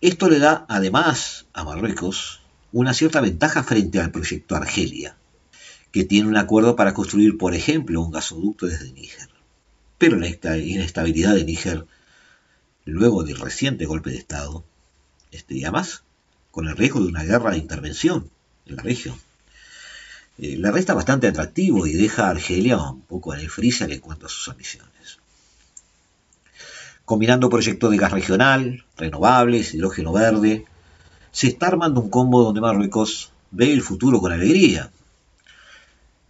[0.00, 5.16] Esto le da además a Marruecos una cierta ventaja frente al proyecto Argelia,
[5.90, 9.35] que tiene un acuerdo para construir, por ejemplo, un gasoducto desde Níger.
[9.98, 10.28] Pero la
[10.58, 11.86] inestabilidad de Níger,
[12.84, 14.64] luego del reciente golpe de Estado,
[15.30, 16.02] este, y además
[16.50, 18.30] con el riesgo de una guerra de intervención
[18.66, 19.16] en la región,
[20.38, 24.00] eh, le resta bastante atractivo y deja a Argelia un poco en el freezer en
[24.00, 25.18] cuanto a sus ambiciones.
[27.04, 30.66] Combinando proyectos de gas regional, renovables, hidrógeno verde,
[31.30, 34.90] se está armando un combo donde Marruecos ve el futuro con alegría.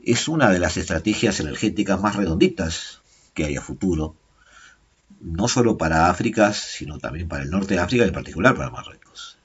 [0.05, 3.01] Es una de las estrategias energéticas más redonditas
[3.37, 4.17] que hay a futuro,
[5.21, 8.71] no solo para África, sino también para el norte de África y en particular para
[8.71, 9.39] Marruecos.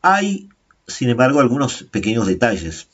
[0.00, 0.48] Hay,
[0.86, 2.88] sin embargo, algunos pequeños detalles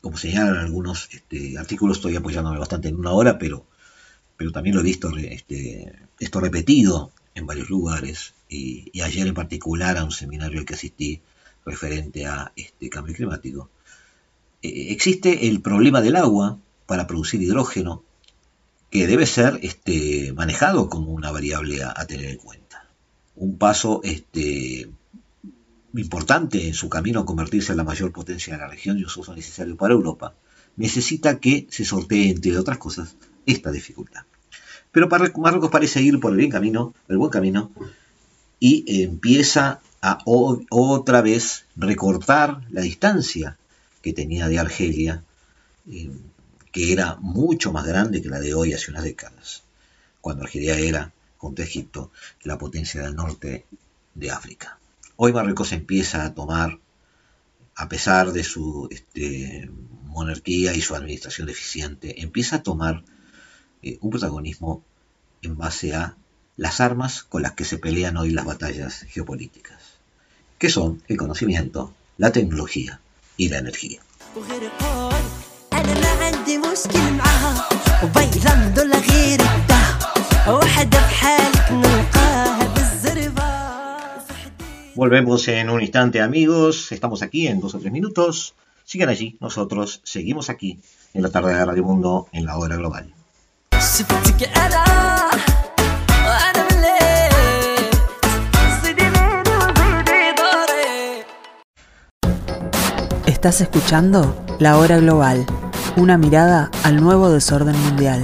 [0.00, 3.64] como señalan algunos este, artículos, estoy apoyándome bastante en una hora, pero,
[4.36, 9.96] pero también lo he visto este, esto repetido en varios lugares, y, ayer en particular
[9.96, 11.20] a un seminario al que asistí
[11.64, 13.70] referente a este cambio climático.
[14.62, 18.02] Eh, existe el problema del agua para producir hidrógeno,
[18.90, 22.86] que debe ser este, manejado como una variable a, tener en cuenta.
[23.36, 24.88] Un paso este,
[25.94, 29.06] importante en su camino a convertirse en la mayor potencia de la región y un
[29.06, 30.34] uso necesario para Europa,
[30.76, 34.22] necesita que se sortee, entre otras cosas, esta dificultad.
[34.90, 37.70] Pero Marruecos parece ir por el buen camino, el buen camino,
[38.58, 43.58] y empieza a otra vez recortar la distancia
[44.02, 45.22] que tenía de Argelia,
[45.90, 46.10] eh,
[46.72, 49.62] que era mucho más grande que la de hoy hace unas décadas,
[50.20, 52.10] cuando Argelia era, junto a Egipto,
[52.42, 53.64] la potencia del norte
[54.14, 54.78] de África.
[55.16, 56.78] Hoy Marruecos empieza a tomar,
[57.74, 59.70] a pesar de su este,
[60.04, 63.04] monarquía y su administración deficiente, empieza a tomar
[63.82, 64.82] eh, un protagonismo
[65.42, 66.16] en base a
[66.56, 69.80] las armas con las que se pelean hoy las batallas geopolíticas,
[70.58, 73.00] que son el conocimiento, la tecnología
[73.36, 74.00] y la energía.
[84.98, 88.56] Volvemos en un instante amigos, estamos aquí en dos o tres minutos.
[88.82, 90.80] Sigan allí, nosotros seguimos aquí
[91.14, 93.14] en la tarde de Radio Mundo en la hora global.
[103.26, 105.46] Estás escuchando La Hora Global,
[105.94, 108.20] una mirada al nuevo desorden mundial.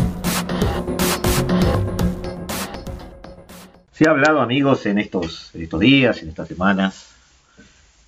[3.95, 7.07] Se ha hablado, amigos, en estos, estos días, en estas semanas,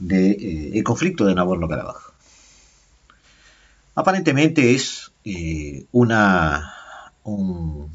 [0.00, 2.12] del de, eh, conflicto de Nagorno-Karabaj.
[3.94, 6.74] Aparentemente es eh, una,
[7.22, 7.88] un,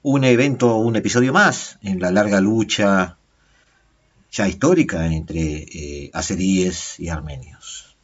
[0.00, 3.18] un, evento, un episodio más en la larga lucha
[4.32, 7.94] ya histórica entre eh, azeríes y armenios.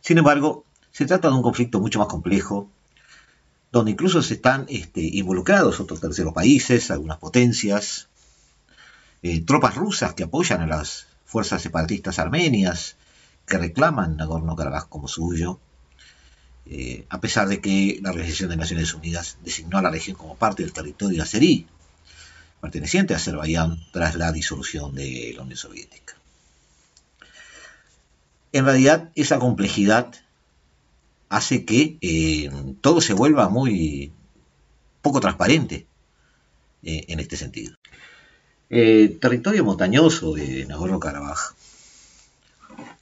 [0.00, 2.68] Sin embargo, se trata de un conflicto mucho más complejo
[3.74, 8.06] donde incluso se están este, involucrados otros terceros países, algunas potencias,
[9.20, 12.96] eh, tropas rusas que apoyan a las fuerzas separatistas armenias,
[13.44, 15.58] que reclaman Nagorno-Karabaj como suyo,
[16.66, 20.36] eh, a pesar de que la Organización de Naciones Unidas designó a la región como
[20.36, 21.66] parte del territorio azerí,
[22.60, 26.14] perteneciente a Azerbaiyán tras la disolución de la Unión Soviética.
[28.52, 30.14] En realidad, esa complejidad
[31.34, 34.12] hace que eh, todo se vuelva muy
[35.02, 35.86] poco transparente
[36.84, 37.74] eh, en este sentido.
[38.70, 41.54] El territorio montañoso de Nagorno-Karabaj,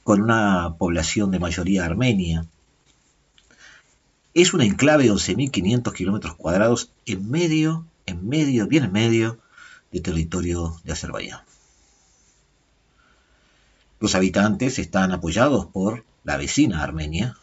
[0.03, 2.47] con una población de mayoría armenia,
[4.33, 9.37] es un enclave de 11.500 kilómetros cuadrados en medio, en medio, bien en medio
[9.91, 11.41] del territorio de Azerbaiyán.
[13.99, 17.37] Los habitantes están apoyados por la vecina Armenia,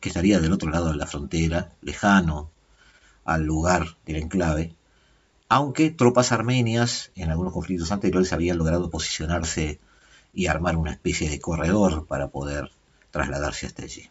[0.00, 2.50] que estaría del otro lado de la frontera, lejano
[3.24, 4.74] al lugar del enclave,
[5.48, 9.78] aunque tropas armenias en algunos conflictos anteriores habían logrado posicionarse
[10.32, 12.70] y armar una especie de corredor para poder
[13.10, 14.08] trasladarse hasta allí.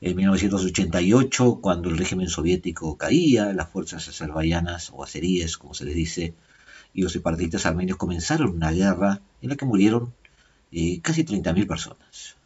[0.00, 5.94] En 1988, cuando el régimen soviético caía, las fuerzas azerbaiyanas o azeríes, como se les
[5.94, 6.34] dice,
[6.92, 10.12] y los separatistas armenios comenzaron una guerra en la que murieron
[10.72, 12.36] eh, casi 30.000 personas.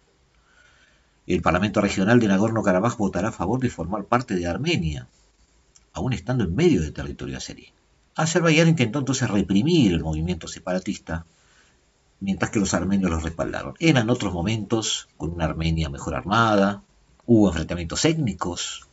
[1.29, 5.09] El Parlamento Regional de Nagorno-Karabaj votará a favor de formar parte de Armenia,
[5.93, 7.71] aún estando en medio del territorio azerí.
[8.15, 11.27] Azerbaiyán intentó entonces reprimir el movimiento separatista,
[12.21, 13.75] mientras que los armenios los respaldaron.
[13.79, 16.83] Eran otros momentos, con una Armenia mejor armada,
[17.27, 18.89] hubo enfrentamientos étnicos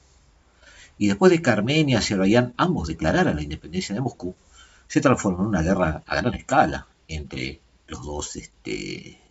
[0.97, 4.35] y después de que Armenia y Azerbaiyán ambos declararan la independencia de Moscú,
[4.89, 9.21] se transformó en una guerra a gran escala entre los dos, este,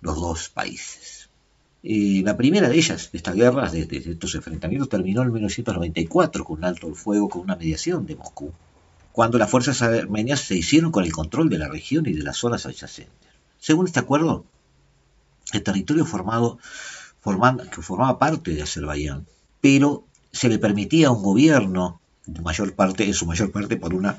[0.00, 1.21] los dos países.
[1.82, 6.58] Eh, la primera de ellas, de estas guerras, de, estos enfrentamientos, terminó en 1994 con
[6.58, 8.52] un alto el fuego, con una mediación de Moscú,
[9.10, 12.36] cuando las fuerzas armenias se hicieron con el control de la región y de las
[12.36, 13.12] zonas adyacentes.
[13.58, 14.44] Según este acuerdo,
[15.52, 16.58] el territorio formado,
[17.22, 19.26] que formaba parte de Azerbaiyán,
[19.60, 22.00] pero se le permitía un gobierno,
[22.42, 24.18] mayor parte, en su mayor parte por una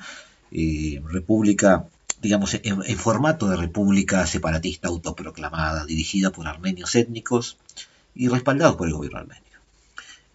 [0.51, 1.87] eh, república
[2.23, 7.57] digamos, en, formato de república separatista autoproclamada, dirigida por armenios étnicos
[8.15, 9.43] y respaldados por el gobierno armenio.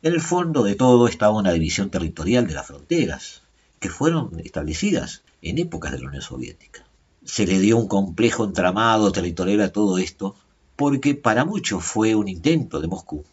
[0.03, 3.43] En el fondo de todo estaba una división territorial de las fronteras,
[3.81, 6.85] que fueron establecidas en épocas de la Unión Soviética.
[7.25, 10.37] Se le dio un complejo entramado territorial a todo esto,
[10.77, 13.25] porque para muchos fue un intento de Moscú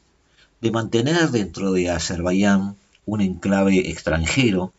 [0.62, 4.74] de mantener dentro de Azerbaiyán un enclave extranjero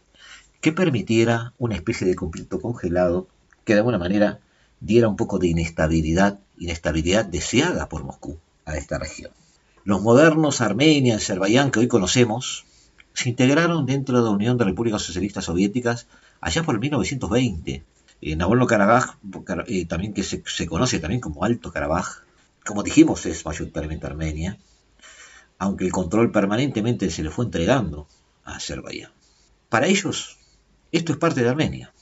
[0.60, 3.28] que permitiera una especie de conflicto congelado
[3.66, 4.38] que de alguna manera
[4.80, 9.32] diera un poco de inestabilidad, inestabilidad deseada por Moscú a esta región.
[9.84, 12.64] Los modernos Armenia y Azerbaiyán que hoy conocemos
[13.12, 16.06] se integraron dentro de la Unión de Repúblicas Socialistas Soviéticas
[16.40, 17.84] allá por 1920.
[18.22, 19.18] En Nagorno-Karabaj,
[19.88, 22.22] también que se, se, conoce también como Alto Karabaj,
[22.64, 24.58] como dijimos es mayoritariamente Armenia,
[25.58, 28.06] aunque el control permanentemente se le fue entregando
[28.44, 29.10] a Azerbaiyán.
[29.68, 30.38] Para ellos,
[30.92, 31.92] esto es parte de Armenia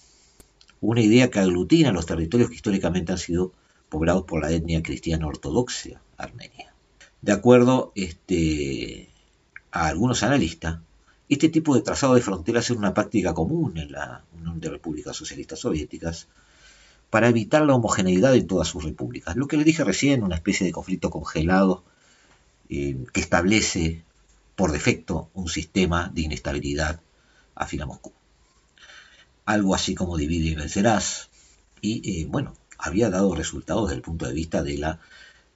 [0.85, 3.53] una idea que aglutina los territorios que históricamente han sido
[3.89, 6.75] poblados por la etnia cristiana ortodoxa armenia.
[7.23, 9.09] De acuerdo este,
[9.71, 10.81] a algunos analistas,
[11.31, 15.17] este tipo de trazado de fronteras es una práctica común en la Unión de Repúblicas
[15.17, 16.29] Socialistas Soviéticas
[17.09, 19.37] para evitar la homogeneidad en todas sus repúblicas.
[19.37, 21.83] Lo que le dije recién, una especie de conflicto congelado
[22.69, 24.05] eh, que establece
[24.55, 27.01] por defecto un sistema de inestabilidad
[27.55, 28.13] afín a Moscú
[29.45, 31.31] algo así como divide y vencerás.
[31.81, 35.01] Y eh, bueno, había dado resultados desde el punto de vista de la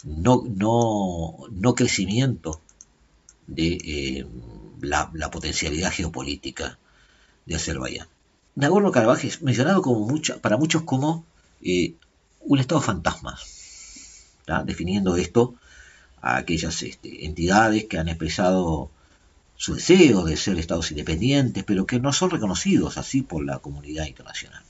[0.05, 2.61] no, no, no crecimiento
[3.47, 4.27] de eh,
[4.81, 6.79] la, potencialidad geopolítica
[7.47, 8.09] de Azerbaiyán.
[8.55, 10.07] Nagorno-Karabaj es mencionado como
[10.41, 11.25] para muchos como
[11.63, 11.95] eh,
[12.41, 13.39] un estado fantasma,
[14.65, 15.55] definiendo esto
[16.21, 18.91] a aquellas este, entidades que han expresado
[19.59, 24.07] su deseo de ser estados independientes, pero que no son reconocidos así por la comunidad
[24.07, 24.63] internacional.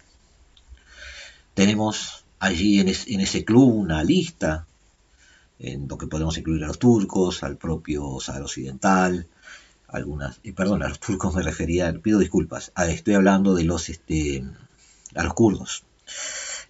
[1.53, 4.67] Tenemos allí en, ese club una lista
[5.59, 9.27] en lo que podemos incluir a los turcos, al propio Sahara Occidental,
[9.89, 14.43] algunas, perdón, a los turcos me refería, pido disculpas, estoy hablando de los, este,
[15.15, 15.85] a los kurdos,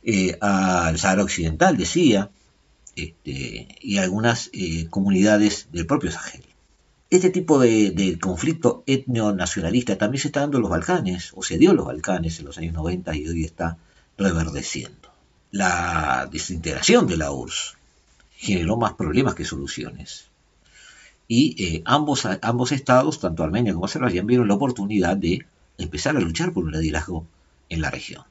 [0.03, 2.31] eh, al Sahara Occidental, decía,
[2.97, 6.48] este, y algunas eh, comunidades del propio Sahel.
[7.11, 11.71] Este tipo de, conflicto etno-nacionalista también se está dando en los Balcanes, o se dio
[11.71, 13.79] en los Balcanes en los años 90 y hoy está
[14.19, 15.09] reverdeciendo.
[15.51, 17.79] La desintegración de la URSS
[18.37, 20.27] generó más problemas que soluciones.
[21.27, 25.47] Y eh, ambos, ambos estados, tanto Armenia como Azerbaiyán, vieron la oportunidad de
[25.79, 27.25] empezar a luchar por un liderazgo
[27.71, 28.25] en la región.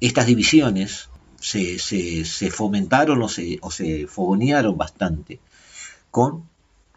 [0.00, 1.08] Estas divisiones
[1.40, 5.40] se, fomentaron o se, o se fogonearon bastante
[6.12, 6.48] con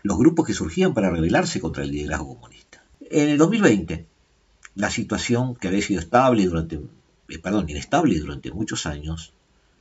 [0.08, 2.84] los grupos que surgían para rebelarse contra el liderazgo comunista.
[3.02, 4.06] En el 2020,
[4.76, 9.34] la situación que había sido estable durante, eh, perdón, inestable durante muchos años,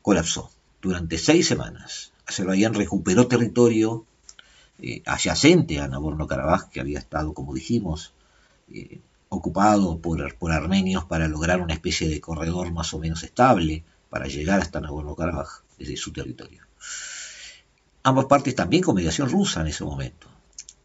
[0.03, 0.51] colapsó.
[0.83, 4.05] Durante seis semanas, Azerbaiyán recuperó territorio
[4.81, 8.13] eh, adyacente a Nagorno-Karabaj, que había estado, como dijimos,
[8.73, 13.85] eh, ocupado por, por, armenios para lograr una especie de corredor más o menos estable
[14.11, 16.63] para llegar hasta Nagorno-Karabaj desde su territorio.
[18.07, 20.29] Ambas partes también con mediación rusa en ese momento.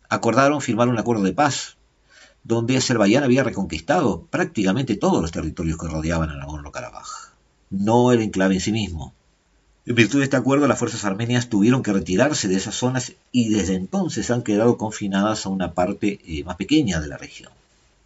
[0.09, 1.77] Acordaron firmar un acuerdo de paz,
[2.43, 7.29] donde Azerbaiyán había reconquistado prácticamente todos los territorios que rodeaban a Nagorno-Karabaj,
[7.69, 9.13] no el enclave en sí mismo.
[9.85, 13.49] En virtud de este acuerdo, las fuerzas armenias tuvieron que retirarse de esas zonas y
[13.49, 17.51] desde entonces han quedado confinadas a una parte eh, más pequeña de la región.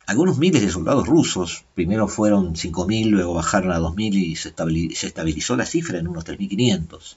[0.08, 5.56] Algunos miles de soldados rusos, primero fueron 5.000, luego bajaron a 2.000 y se estabilizó
[5.56, 7.16] la cifra en unos 3.500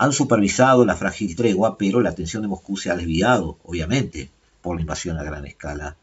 [0.00, 4.30] han supervisado la frágil tregua, pero la atención de Moscú se ha desviado, obviamente,
[4.62, 5.94] por la invasión a gran escala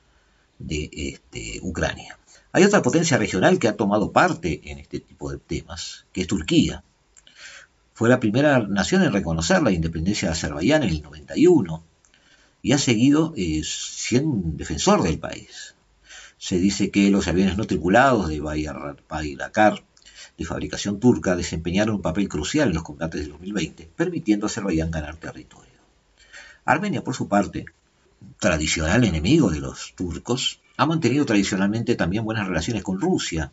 [0.59, 2.19] de este, Ucrania.
[2.51, 6.27] Hay otra potencia regional que ha tomado parte en este tipo de temas, que es
[6.27, 6.83] Turquía.
[7.95, 11.83] Fue la primera nación en reconocer la independencia de Azerbaiyán en el 91
[12.61, 15.73] y ha seguido eh, siendo defensor del país.
[16.37, 19.86] Se dice que los aviones no tripulados de Bayraktar
[20.37, 24.91] de fabricación turca desempeñaron un papel crucial en los combates del 2020, permitiendo a Azerbaiyán
[24.91, 25.73] ganar territorio.
[26.65, 27.65] Armenia, por su parte,
[28.39, 33.51] tradicional enemigo de los turcos, ha mantenido tradicionalmente también buenas relaciones con Rusia,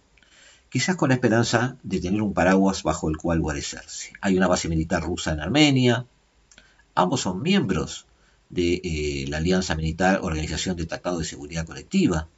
[0.68, 4.12] quizás con la esperanza de tener un paraguas bajo el cual guarecerse.
[4.20, 6.06] Hay una base militar rusa en Armenia,
[6.94, 8.06] ambos son miembros
[8.50, 12.28] de eh, la Alianza Militar Organización de Tratado de Seguridad Colectiva,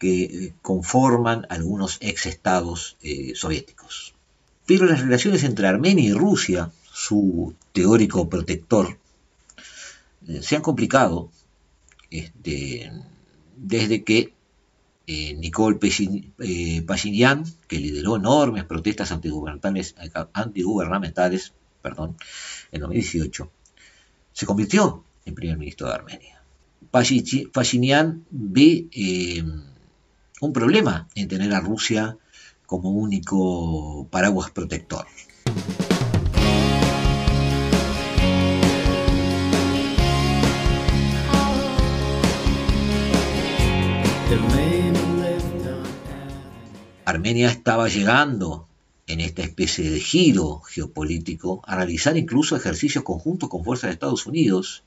[0.00, 4.14] que eh, conforman algunos ex-estados eh, soviéticos.
[4.66, 8.98] Pero las relaciones entre Armenia y Rusia, su teórico protector,
[10.42, 11.30] se han complicado
[12.10, 12.90] este,
[13.56, 14.34] desde que
[15.06, 15.78] eh, Nicole
[16.86, 19.94] Pashinyan, que lideró enormes protestas antigubernamentales,
[20.32, 21.52] antigubernamentales
[22.72, 23.50] en 2018,
[24.32, 26.42] se convirtió en primer ministro de Armenia.
[26.90, 29.44] Pashinyan ve eh,
[30.40, 32.16] un problema en tener a Rusia
[32.66, 35.06] como único paraguas protector.
[47.04, 48.68] Armenia estaba llegando
[49.08, 54.26] en esta especie de giro geopolítico a realizar incluso ejercicios conjuntos con fuerzas de Estados
[54.26, 54.84] Unidos,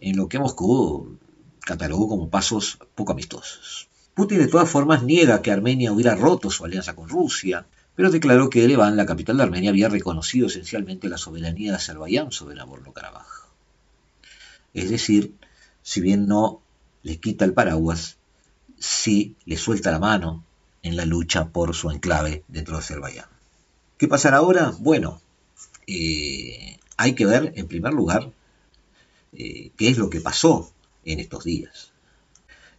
[0.00, 1.18] en lo que Moscú
[1.60, 3.88] catalogó como pasos poco amistosos.
[4.14, 8.50] Putin de todas formas niega que Armenia hubiera roto su alianza con Rusia, pero declaró
[8.50, 13.50] que Ereván, la capital de Armenia, había reconocido esencialmente la soberanía de Azerbaiyán sobre Nagorno-Karabaj.
[14.72, 15.34] Es decir,
[15.82, 16.60] si bien no
[17.02, 18.16] le quita el paraguas,
[18.78, 20.44] sí le suelta la mano
[20.82, 23.28] en la lucha por su enclave dentro de Azerbaiyán.
[23.96, 24.72] ¿Qué pasará ahora?
[24.78, 25.20] Bueno,
[25.86, 28.32] eh, hay que ver en primer lugar
[29.32, 30.70] eh, qué es lo que pasó
[31.04, 31.92] en estos días.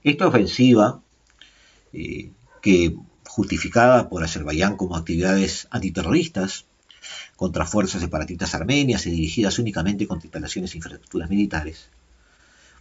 [0.04, 1.02] Esta ofensiva,
[1.96, 2.32] eh,
[2.62, 6.66] que justificada por Azerbaiyán como actividades antiterroristas
[7.36, 11.90] contra fuerzas separatistas armenias y dirigidas únicamente contra instalaciones e infraestructuras militares,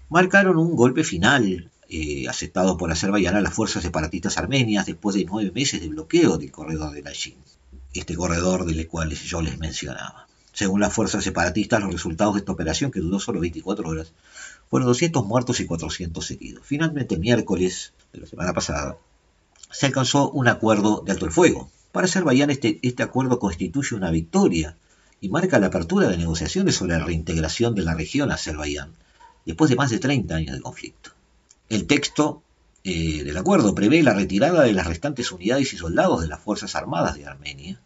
[0.08, 5.24] marcaron un golpe final eh, aceptado por Azerbaiyán a las fuerzas separatistas armenias después de
[5.24, 7.36] nueve meses de bloqueo del corredor de Lachin,
[7.92, 10.26] este corredor del cual yo les mencionaba.
[10.52, 14.12] Según las fuerzas separatistas, los resultados de esta operación, que duró solo 24 horas,
[14.74, 16.66] fueron 200 muertos y 400 heridos.
[16.66, 18.98] Finalmente, miércoles de la semana pasada,
[19.70, 21.70] se alcanzó un acuerdo de alto el fuego.
[21.92, 24.76] Para Azerbaiyán este, este acuerdo constituye una victoria
[25.20, 28.90] y marca la apertura de negociaciones sobre la reintegración de la región a Azerbaiyán,
[29.46, 31.10] después de más de 30 años de conflicto.
[31.68, 32.42] El texto
[32.82, 36.74] eh, del acuerdo prevé la retirada de las restantes unidades y soldados de las Fuerzas
[36.74, 37.80] Armadas de Armenia,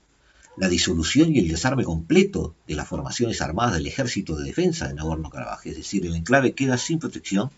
[0.61, 4.95] la disolución y el desarme completo de las formaciones armadas del Ejército de Defensa de
[4.95, 7.51] Nagorno-Karabaj, es decir, el enclave queda sin protección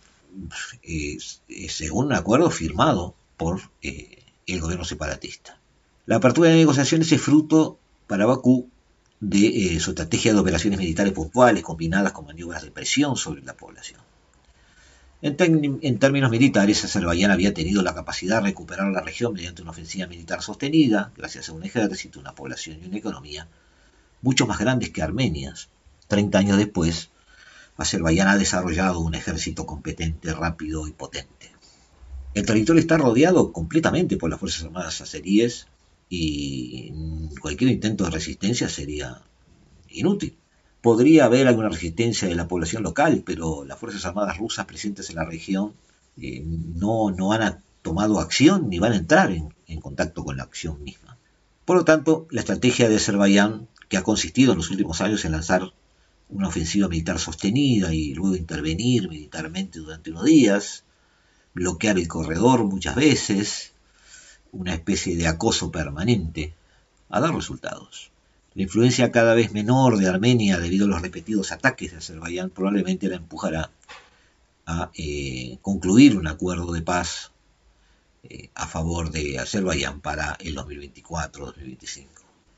[0.82, 1.18] eh,
[1.68, 5.59] según un acuerdo firmado por eh, el gobierno separatista.
[6.07, 8.68] La apertura de negociaciones es fruto para Bakú
[9.20, 14.01] de su estrategia de operaciones militares puntuales combinadas con maniobras de presión sobre la población.
[15.23, 20.07] En, términos militares, Azerbaiyán había tenido la capacidad de recuperar la región mediante una ofensiva
[20.07, 23.47] militar sostenida, gracias a un ejército, una población y una economía
[24.23, 25.68] mucho más grandes que Armenias.
[26.09, 27.11] Treinta años después,
[27.77, 31.53] Azerbaiyán ha desarrollado un ejército competente, rápido y potente.
[32.33, 35.66] El territorio está rodeado completamente por las Fuerzas Armadas azeríes
[36.09, 36.93] y
[37.41, 39.21] cualquier intento de resistencia sería
[39.91, 40.39] inútil.
[40.83, 45.16] Podría haber alguna resistencia de la población local, pero las Fuerzas Armadas rusas presentes en
[45.16, 45.74] la región
[46.20, 50.83] eh, no, han tomado acción ni van a entrar en, en contacto con la acción
[50.83, 51.18] misma.
[51.64, 55.33] Por lo tanto, la estrategia de Azerbaiyán, que ha consistido en los últimos años en
[55.33, 55.72] lanzar
[56.31, 60.85] una ofensiva militar sostenida y luego intervenir militarmente durante unos días,
[61.55, 63.72] bloquear el corredor muchas veces,
[64.53, 66.55] una especie de acoso permanente,
[67.09, 68.10] ha dado resultados.
[68.55, 73.09] La influencia cada vez menor de Armenia debido a los repetidos ataques de Azerbaiyán probablemente
[73.09, 73.70] la empujará
[74.66, 77.30] a eh, concluir un acuerdo de paz
[78.24, 82.07] eh, a favor de Azerbaiyán para el 2024-2025.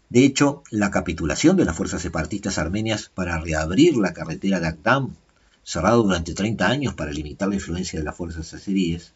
[0.09, 5.14] De hecho, la capitulación de las fuerzas separatistas armenias para reabrir la carretera de Akdam,
[5.62, 9.12] cerrado durante 30 años para limitar la influencia de las fuerzas azeríes,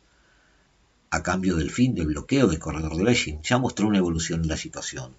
[1.09, 4.49] a cambio del fin del bloqueo del corredor de Leshin, ya mostró una evolución en
[4.49, 5.13] la situación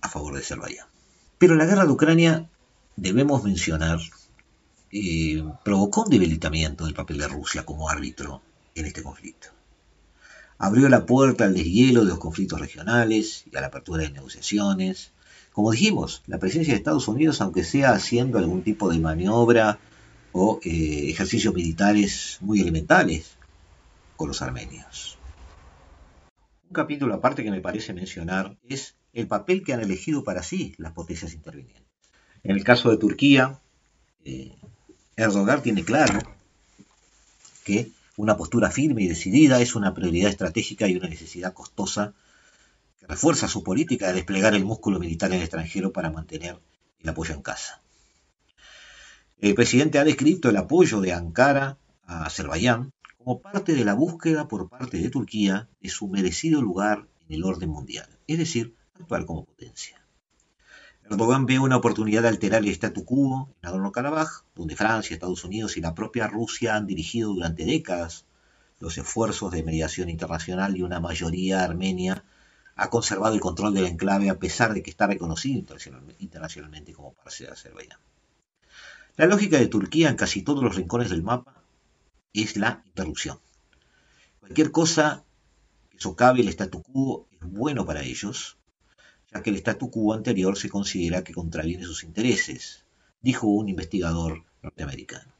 [0.00, 0.91] a favor de Azerbaiyán.
[1.42, 2.48] Pero la guerra de Ucrania,
[2.94, 3.98] debemos mencionar,
[4.92, 8.42] eh, provocó un debilitamiento del papel de Rusia como árbitro
[8.76, 9.48] en este conflicto.
[10.58, 15.10] Abrió la puerta al deshielo de los conflictos regionales y a la apertura de negociaciones.
[15.52, 19.80] Como dijimos, la presencia de Estados Unidos, aunque sea haciendo algún tipo de maniobra
[20.30, 23.32] o eh, ejercicios militares muy elementales
[24.14, 25.18] con los armenios.
[26.68, 30.74] Un capítulo aparte que me parece mencionar es el papel que han elegido para sí
[30.78, 31.82] las potencias intervinientes.
[32.42, 33.60] En el caso de Turquía,
[34.24, 34.56] eh,
[35.16, 36.18] Erdogan tiene claro
[37.64, 42.14] que una postura firme y decidida es una prioridad estratégica y una necesidad costosa
[42.98, 46.58] que refuerza su política de desplegar el músculo militar en el extranjero para mantener
[47.00, 47.80] el apoyo en casa.
[49.40, 54.48] El presidente ha descrito el apoyo de Ankara a Azerbaiyán como parte de la búsqueda
[54.48, 59.26] por parte de Turquía de su merecido lugar en el orden mundial, es decir, actuar
[59.26, 60.00] como potencia.
[61.04, 65.76] Erdogan ve una oportunidad de alterar el statu quo en Nagorno-Karabaj, donde Francia, Estados Unidos
[65.76, 68.24] y la propia Rusia han dirigido durante décadas
[68.78, 72.24] los esfuerzos de mediación internacional y una mayoría armenia
[72.74, 75.62] ha conservado el control del enclave a pesar de que está reconocido
[76.18, 77.98] internacionalmente como parte de Azerbaiyán.
[79.16, 81.62] La lógica de Turquía en casi todos los rincones del mapa
[82.32, 83.38] es la interrupción.
[84.40, 85.22] Cualquier cosa
[85.90, 88.56] que socave el statu quo es bueno para ellos,
[89.32, 92.84] ya que el statu quo anterior se considera que contraviene sus intereses,
[93.20, 95.32] dijo un investigador norteamericano.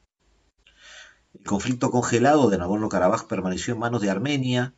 [1.38, 4.74] El conflicto congelado de Nagorno-Karabaj permaneció en manos de Armenia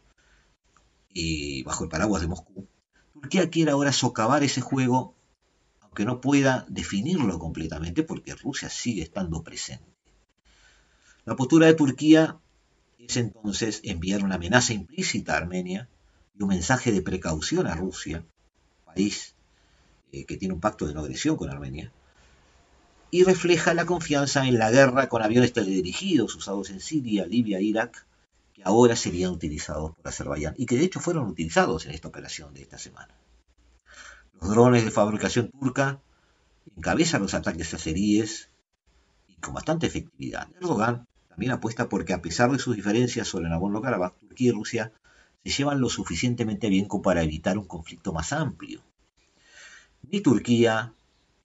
[1.12, 2.66] y bajo el paraguas de Moscú.
[3.12, 5.14] Turquía quiere ahora socavar ese juego,
[5.80, 9.94] aunque no pueda definirlo completamente porque Rusia sigue estando presente.
[11.24, 12.38] La postura de Turquía
[12.98, 15.88] es entonces enviar una amenaza implícita a Armenia
[16.38, 18.24] y un mensaje de precaución a Rusia
[18.94, 19.34] país
[20.12, 21.90] eh, que tiene un pacto de no agresión con Armenia,
[23.10, 28.06] y refleja la confianza en la guerra con aviones teledirigidos usados en Siria, Libia Irak,
[28.54, 32.54] que ahora serían utilizados por Azerbaiyán y que de hecho fueron utilizados en esta operación
[32.54, 33.14] de esta semana.
[34.40, 36.00] Los drones de fabricación turca
[36.76, 38.48] encabezan los ataques azeríes
[39.28, 40.48] y con bastante efectividad.
[40.60, 44.92] Erdogan también apuesta porque a pesar de sus diferencias sobre Nagorno-Karabaj, Turquía y Rusia
[45.50, 48.80] se llevan lo suficientemente bien como para evitar un conflicto más amplio.
[50.10, 50.92] Ni Turquía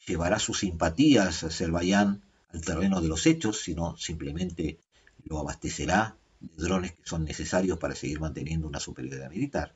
[0.07, 2.21] llevará sus simpatías a Azerbaiyán
[2.53, 4.79] al terreno de los hechos, sino simplemente
[5.25, 9.73] lo abastecerá de drones que son necesarios para seguir manteniendo una superioridad militar.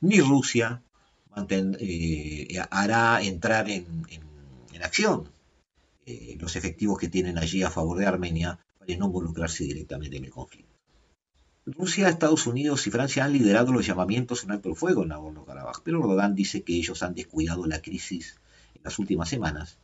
[0.00, 0.82] Ni Rusia
[1.48, 4.04] eh, hará entrar en,
[4.82, 5.28] acción
[6.06, 10.24] eh, los efectivos que tienen allí a favor de Armenia para no involucrarse directamente en
[10.24, 10.71] el conflicto.
[11.64, 16.00] Rusia, Estados Unidos y Francia han liderado los llamamientos un alto fuego en Nagorno-Karabaj, pero
[16.00, 18.40] Erdogan dice que ellos han descuidado la crisis
[18.74, 19.78] en las últimas semanas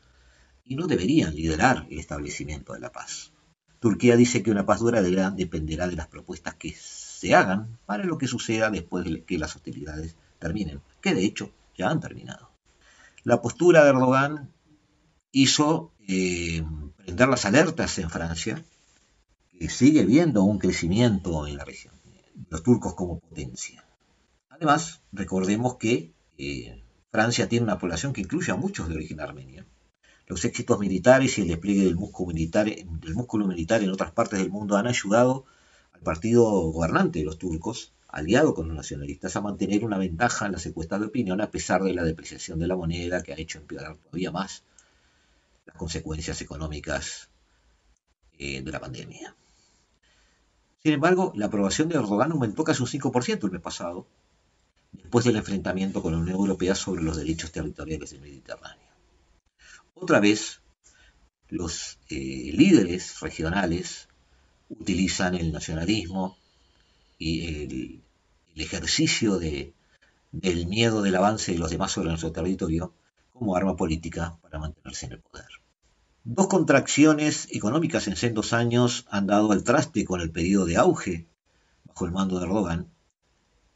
[0.64, 3.32] y no deberían liderar el establecimiento de la paz.
[3.78, 8.18] Turquía dice que una paz duradera dependerá de las propuestas que se hagan para lo
[8.18, 12.50] que suceda después de que las hostilidades terminen, que de hecho ya han terminado.
[13.22, 14.52] La postura de Erdogan
[15.30, 16.64] hizo eh,
[16.96, 18.64] prender las alertas en Francia
[19.66, 21.94] sigue viendo un crecimiento en la región,
[22.48, 23.84] los turcos como potencia.
[24.48, 29.64] Además, recordemos que eh, Francia tiene una población que incluye a muchos de origen armenio.
[30.26, 34.38] Los éxitos militares y el despliegue del músculo militar, del músculo militar en otras partes
[34.38, 35.46] del mundo han ayudado
[35.92, 40.52] al partido gobernante de los turcos, aliado con los nacionalistas, a mantener una ventaja en
[40.52, 43.58] la secuestra de opinión a pesar de la depreciación de la moneda que ha hecho
[43.58, 44.64] empeorar todavía más
[45.66, 47.28] las consecuencias económicas
[48.38, 49.34] eh, de la pandemia.
[50.88, 54.06] Sin embargo, la aprobación de Erdogan aumentó casi un 5% el mes pasado,
[54.90, 58.88] después del enfrentamiento con la Unión Europea sobre los derechos territoriales del Mediterráneo.
[59.92, 60.62] Otra vez,
[61.50, 64.08] los eh, líderes regionales
[64.70, 66.38] utilizan el nacionalismo
[67.18, 68.02] y el,
[68.56, 72.94] ejercicio del miedo del avance de los demás sobre nuestro territorio
[73.34, 75.57] como arma política para mantenerse en el poder.
[76.30, 81.26] Dos contracciones económicas en sendos años han dado al traste con el periodo de auge
[81.86, 82.86] bajo el mando de Erdogan.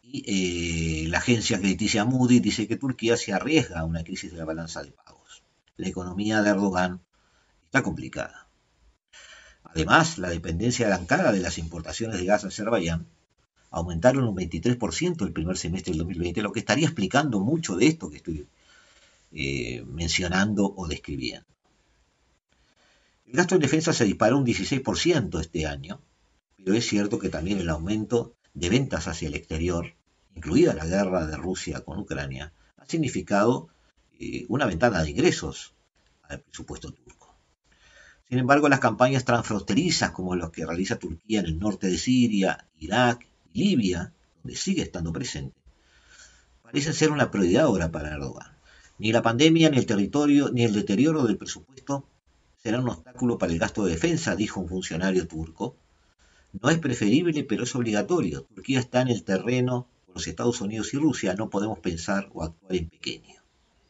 [0.02, 4.36] Y eh, la agencia crediticia Moody dice que Turquía se arriesga a una crisis de
[4.36, 5.42] la balanza de pagos.
[5.78, 7.00] La economía de Erdogan
[7.64, 8.46] está complicada.
[9.64, 13.06] Además, la dependencia de Ankara de las importaciones de gas a Azerbaiyán
[13.70, 18.10] aumentaron un 23% el primer semestre del 2020, lo que estaría explicando mucho de esto
[18.10, 18.46] que estoy
[19.32, 21.46] eh, mencionando o describiendo.
[23.32, 26.02] El gasto en defensa se disparó un 16% este año,
[26.54, 29.94] pero es cierto que también el aumento de ventas hacia el exterior,
[30.34, 33.68] incluida la guerra de Rusia con Ucrania, ha significado
[34.20, 35.72] eh, una ventana de ingresos
[36.24, 37.34] al presupuesto turco.
[38.28, 42.68] Sin embargo, las campañas transfronterizas como las que realiza Turquía en el norte de Siria,
[42.80, 44.12] Irak y Libia,
[44.42, 45.58] donde sigue estando presente,
[46.60, 48.58] parecen ser una prioridad ahora para Erdogan.
[48.98, 52.06] Ni la pandemia, ni el territorio, ni el deterioro del presupuesto
[52.62, 55.74] será un obstáculo para el gasto de defensa, dijo un funcionario turco.
[56.60, 58.42] No es preferible, pero es obligatorio.
[58.42, 62.44] Turquía está en el terreno con los Estados Unidos y Rusia, no podemos pensar o
[62.44, 63.34] actuar en pequeño.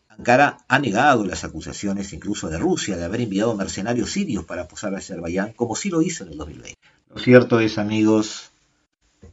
[0.09, 4.95] Ankara ha negado las acusaciones incluso de Rusia de haber enviado mercenarios sirios para posar
[4.95, 6.79] a Azerbaiyán, como sí lo hizo en el 2020.
[7.15, 8.51] Lo cierto es, amigos,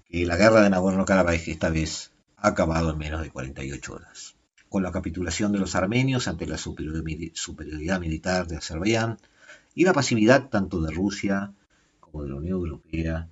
[0.10, 4.36] que la guerra de Nagorno-Karabaj esta vez ha acabado en menos de 48 horas.
[4.70, 9.18] Con la capitulación de los armenios ante la superioridad militar de Azerbaiyán
[9.74, 11.54] y la pasividad tanto de Rusia
[12.00, 13.28] como de la Unión Europea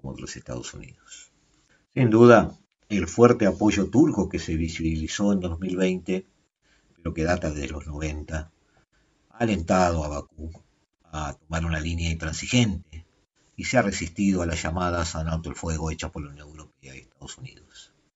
[0.00, 1.30] como de los Estados Unidos.
[1.94, 2.56] Sin duda,
[2.88, 6.26] el fuerte apoyo turco que se visibilizó en 2020,
[6.96, 8.50] pero que data de los 90,
[9.30, 10.50] ha alentado a Bakú
[11.12, 13.06] a tomar una línea intransigente
[13.56, 16.48] y se ha resistido a las llamadas a alto el fuego hechas por la Unión
[16.48, 17.69] Europea y Estados Unidos.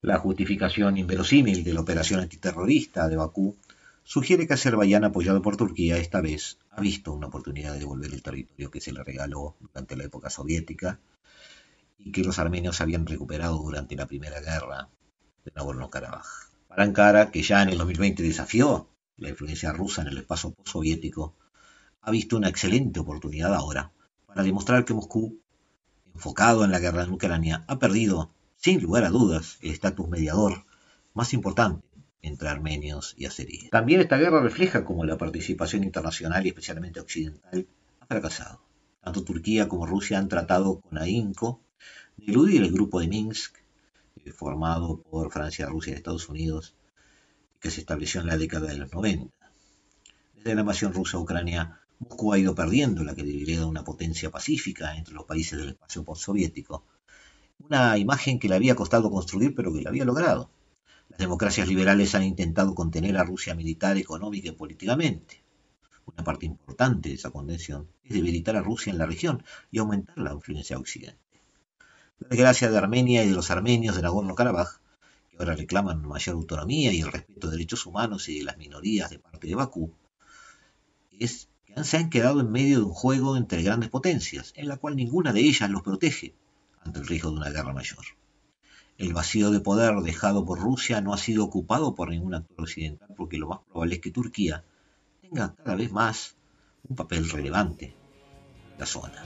[0.05, 3.57] La justificación inverosímil de la operación antiterrorista de Bakú
[4.03, 8.21] sugiere que Azerbaiyán, apoyado por Turquía, esta vez ha visto una oportunidad de devolver el
[8.21, 10.99] territorio que se le regaló durante la época soviética
[11.97, 14.89] y que los armenios habían recuperado durante la primera guerra
[15.43, 16.51] de Nagorno-Karabaj.
[16.67, 18.87] Para Ankara, que ya en el 2020 desafió
[19.17, 21.33] la influencia rusa en el espacio postsoviético,
[22.03, 23.91] ha visto una excelente oportunidad ahora
[24.27, 25.39] para demostrar que Moscú,
[26.13, 30.65] enfocado en la guerra en Ucrania, ha perdido, sin lugar a dudas, el estatus mediador
[31.13, 31.85] más importante
[32.21, 33.69] entre armenios y azeríes.
[33.69, 37.67] También esta guerra refleja cómo la participación internacional y especialmente occidental
[37.99, 38.61] ha fracasado.
[39.03, 41.61] Tanto Turquía como Rusia han tratado con ahínco
[42.17, 43.57] de eludir el grupo de Minsk,
[44.23, 46.75] eh, formado por Francia, Rusia y Estados Unidos,
[47.59, 49.31] que se estableció en la década de los 90.
[50.35, 54.29] Desde la invasión rusa a Ucrania, Moscú ha ido perdiendo la credibilidad de una potencia
[54.29, 56.85] pacífica entre los países del espacio postsoviético.
[57.67, 60.51] Una imagen que le había costado construir, pero que la había logrado.
[61.09, 65.41] Las democracias liberales han intentado contener a Rusia militar, económica y políticamente.
[66.05, 70.15] Una parte importante de esa contención es debilitar a Rusia en la región y aumentar
[70.19, 71.17] la influencia occidental.
[72.19, 74.79] La desgracia de Armenia y de los armenios de Nagorno-Karabaj,
[75.31, 79.09] que ahora reclaman mayor autonomía y el respeto de derechos humanos y de las minorías
[79.09, 79.91] de parte de Bakú,
[81.19, 84.77] es que se han quedado en medio de un juego entre grandes potencias, en la
[84.77, 86.35] cual ninguna de ellas los protege
[86.85, 88.05] ante el riesgo de una guerra mayor.
[88.97, 93.09] El vacío de poder dejado por Rusia no ha sido ocupado por ningún actor occidental
[93.17, 94.63] porque lo más probable es que Turquía
[95.21, 96.35] tenga cada vez más
[96.87, 97.95] un papel relevante
[98.73, 99.23] en la zona.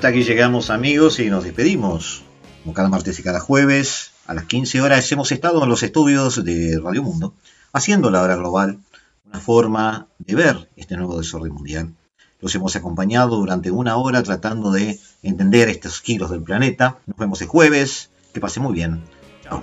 [0.00, 2.22] Hasta aquí llegamos amigos y nos despedimos.
[2.62, 6.42] Como cada martes y cada jueves, a las 15 horas hemos estado en los estudios
[6.42, 7.34] de Radio Mundo,
[7.74, 8.78] haciendo la hora global,
[9.26, 11.92] una forma de ver este nuevo desorden mundial.
[12.40, 16.96] Los hemos acompañado durante una hora tratando de entender estos giros del planeta.
[17.04, 18.08] Nos vemos el jueves.
[18.32, 19.02] Que pase muy bien.
[19.44, 19.62] Chao.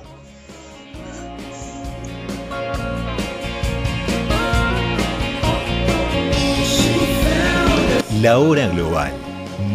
[8.21, 9.26] La hora global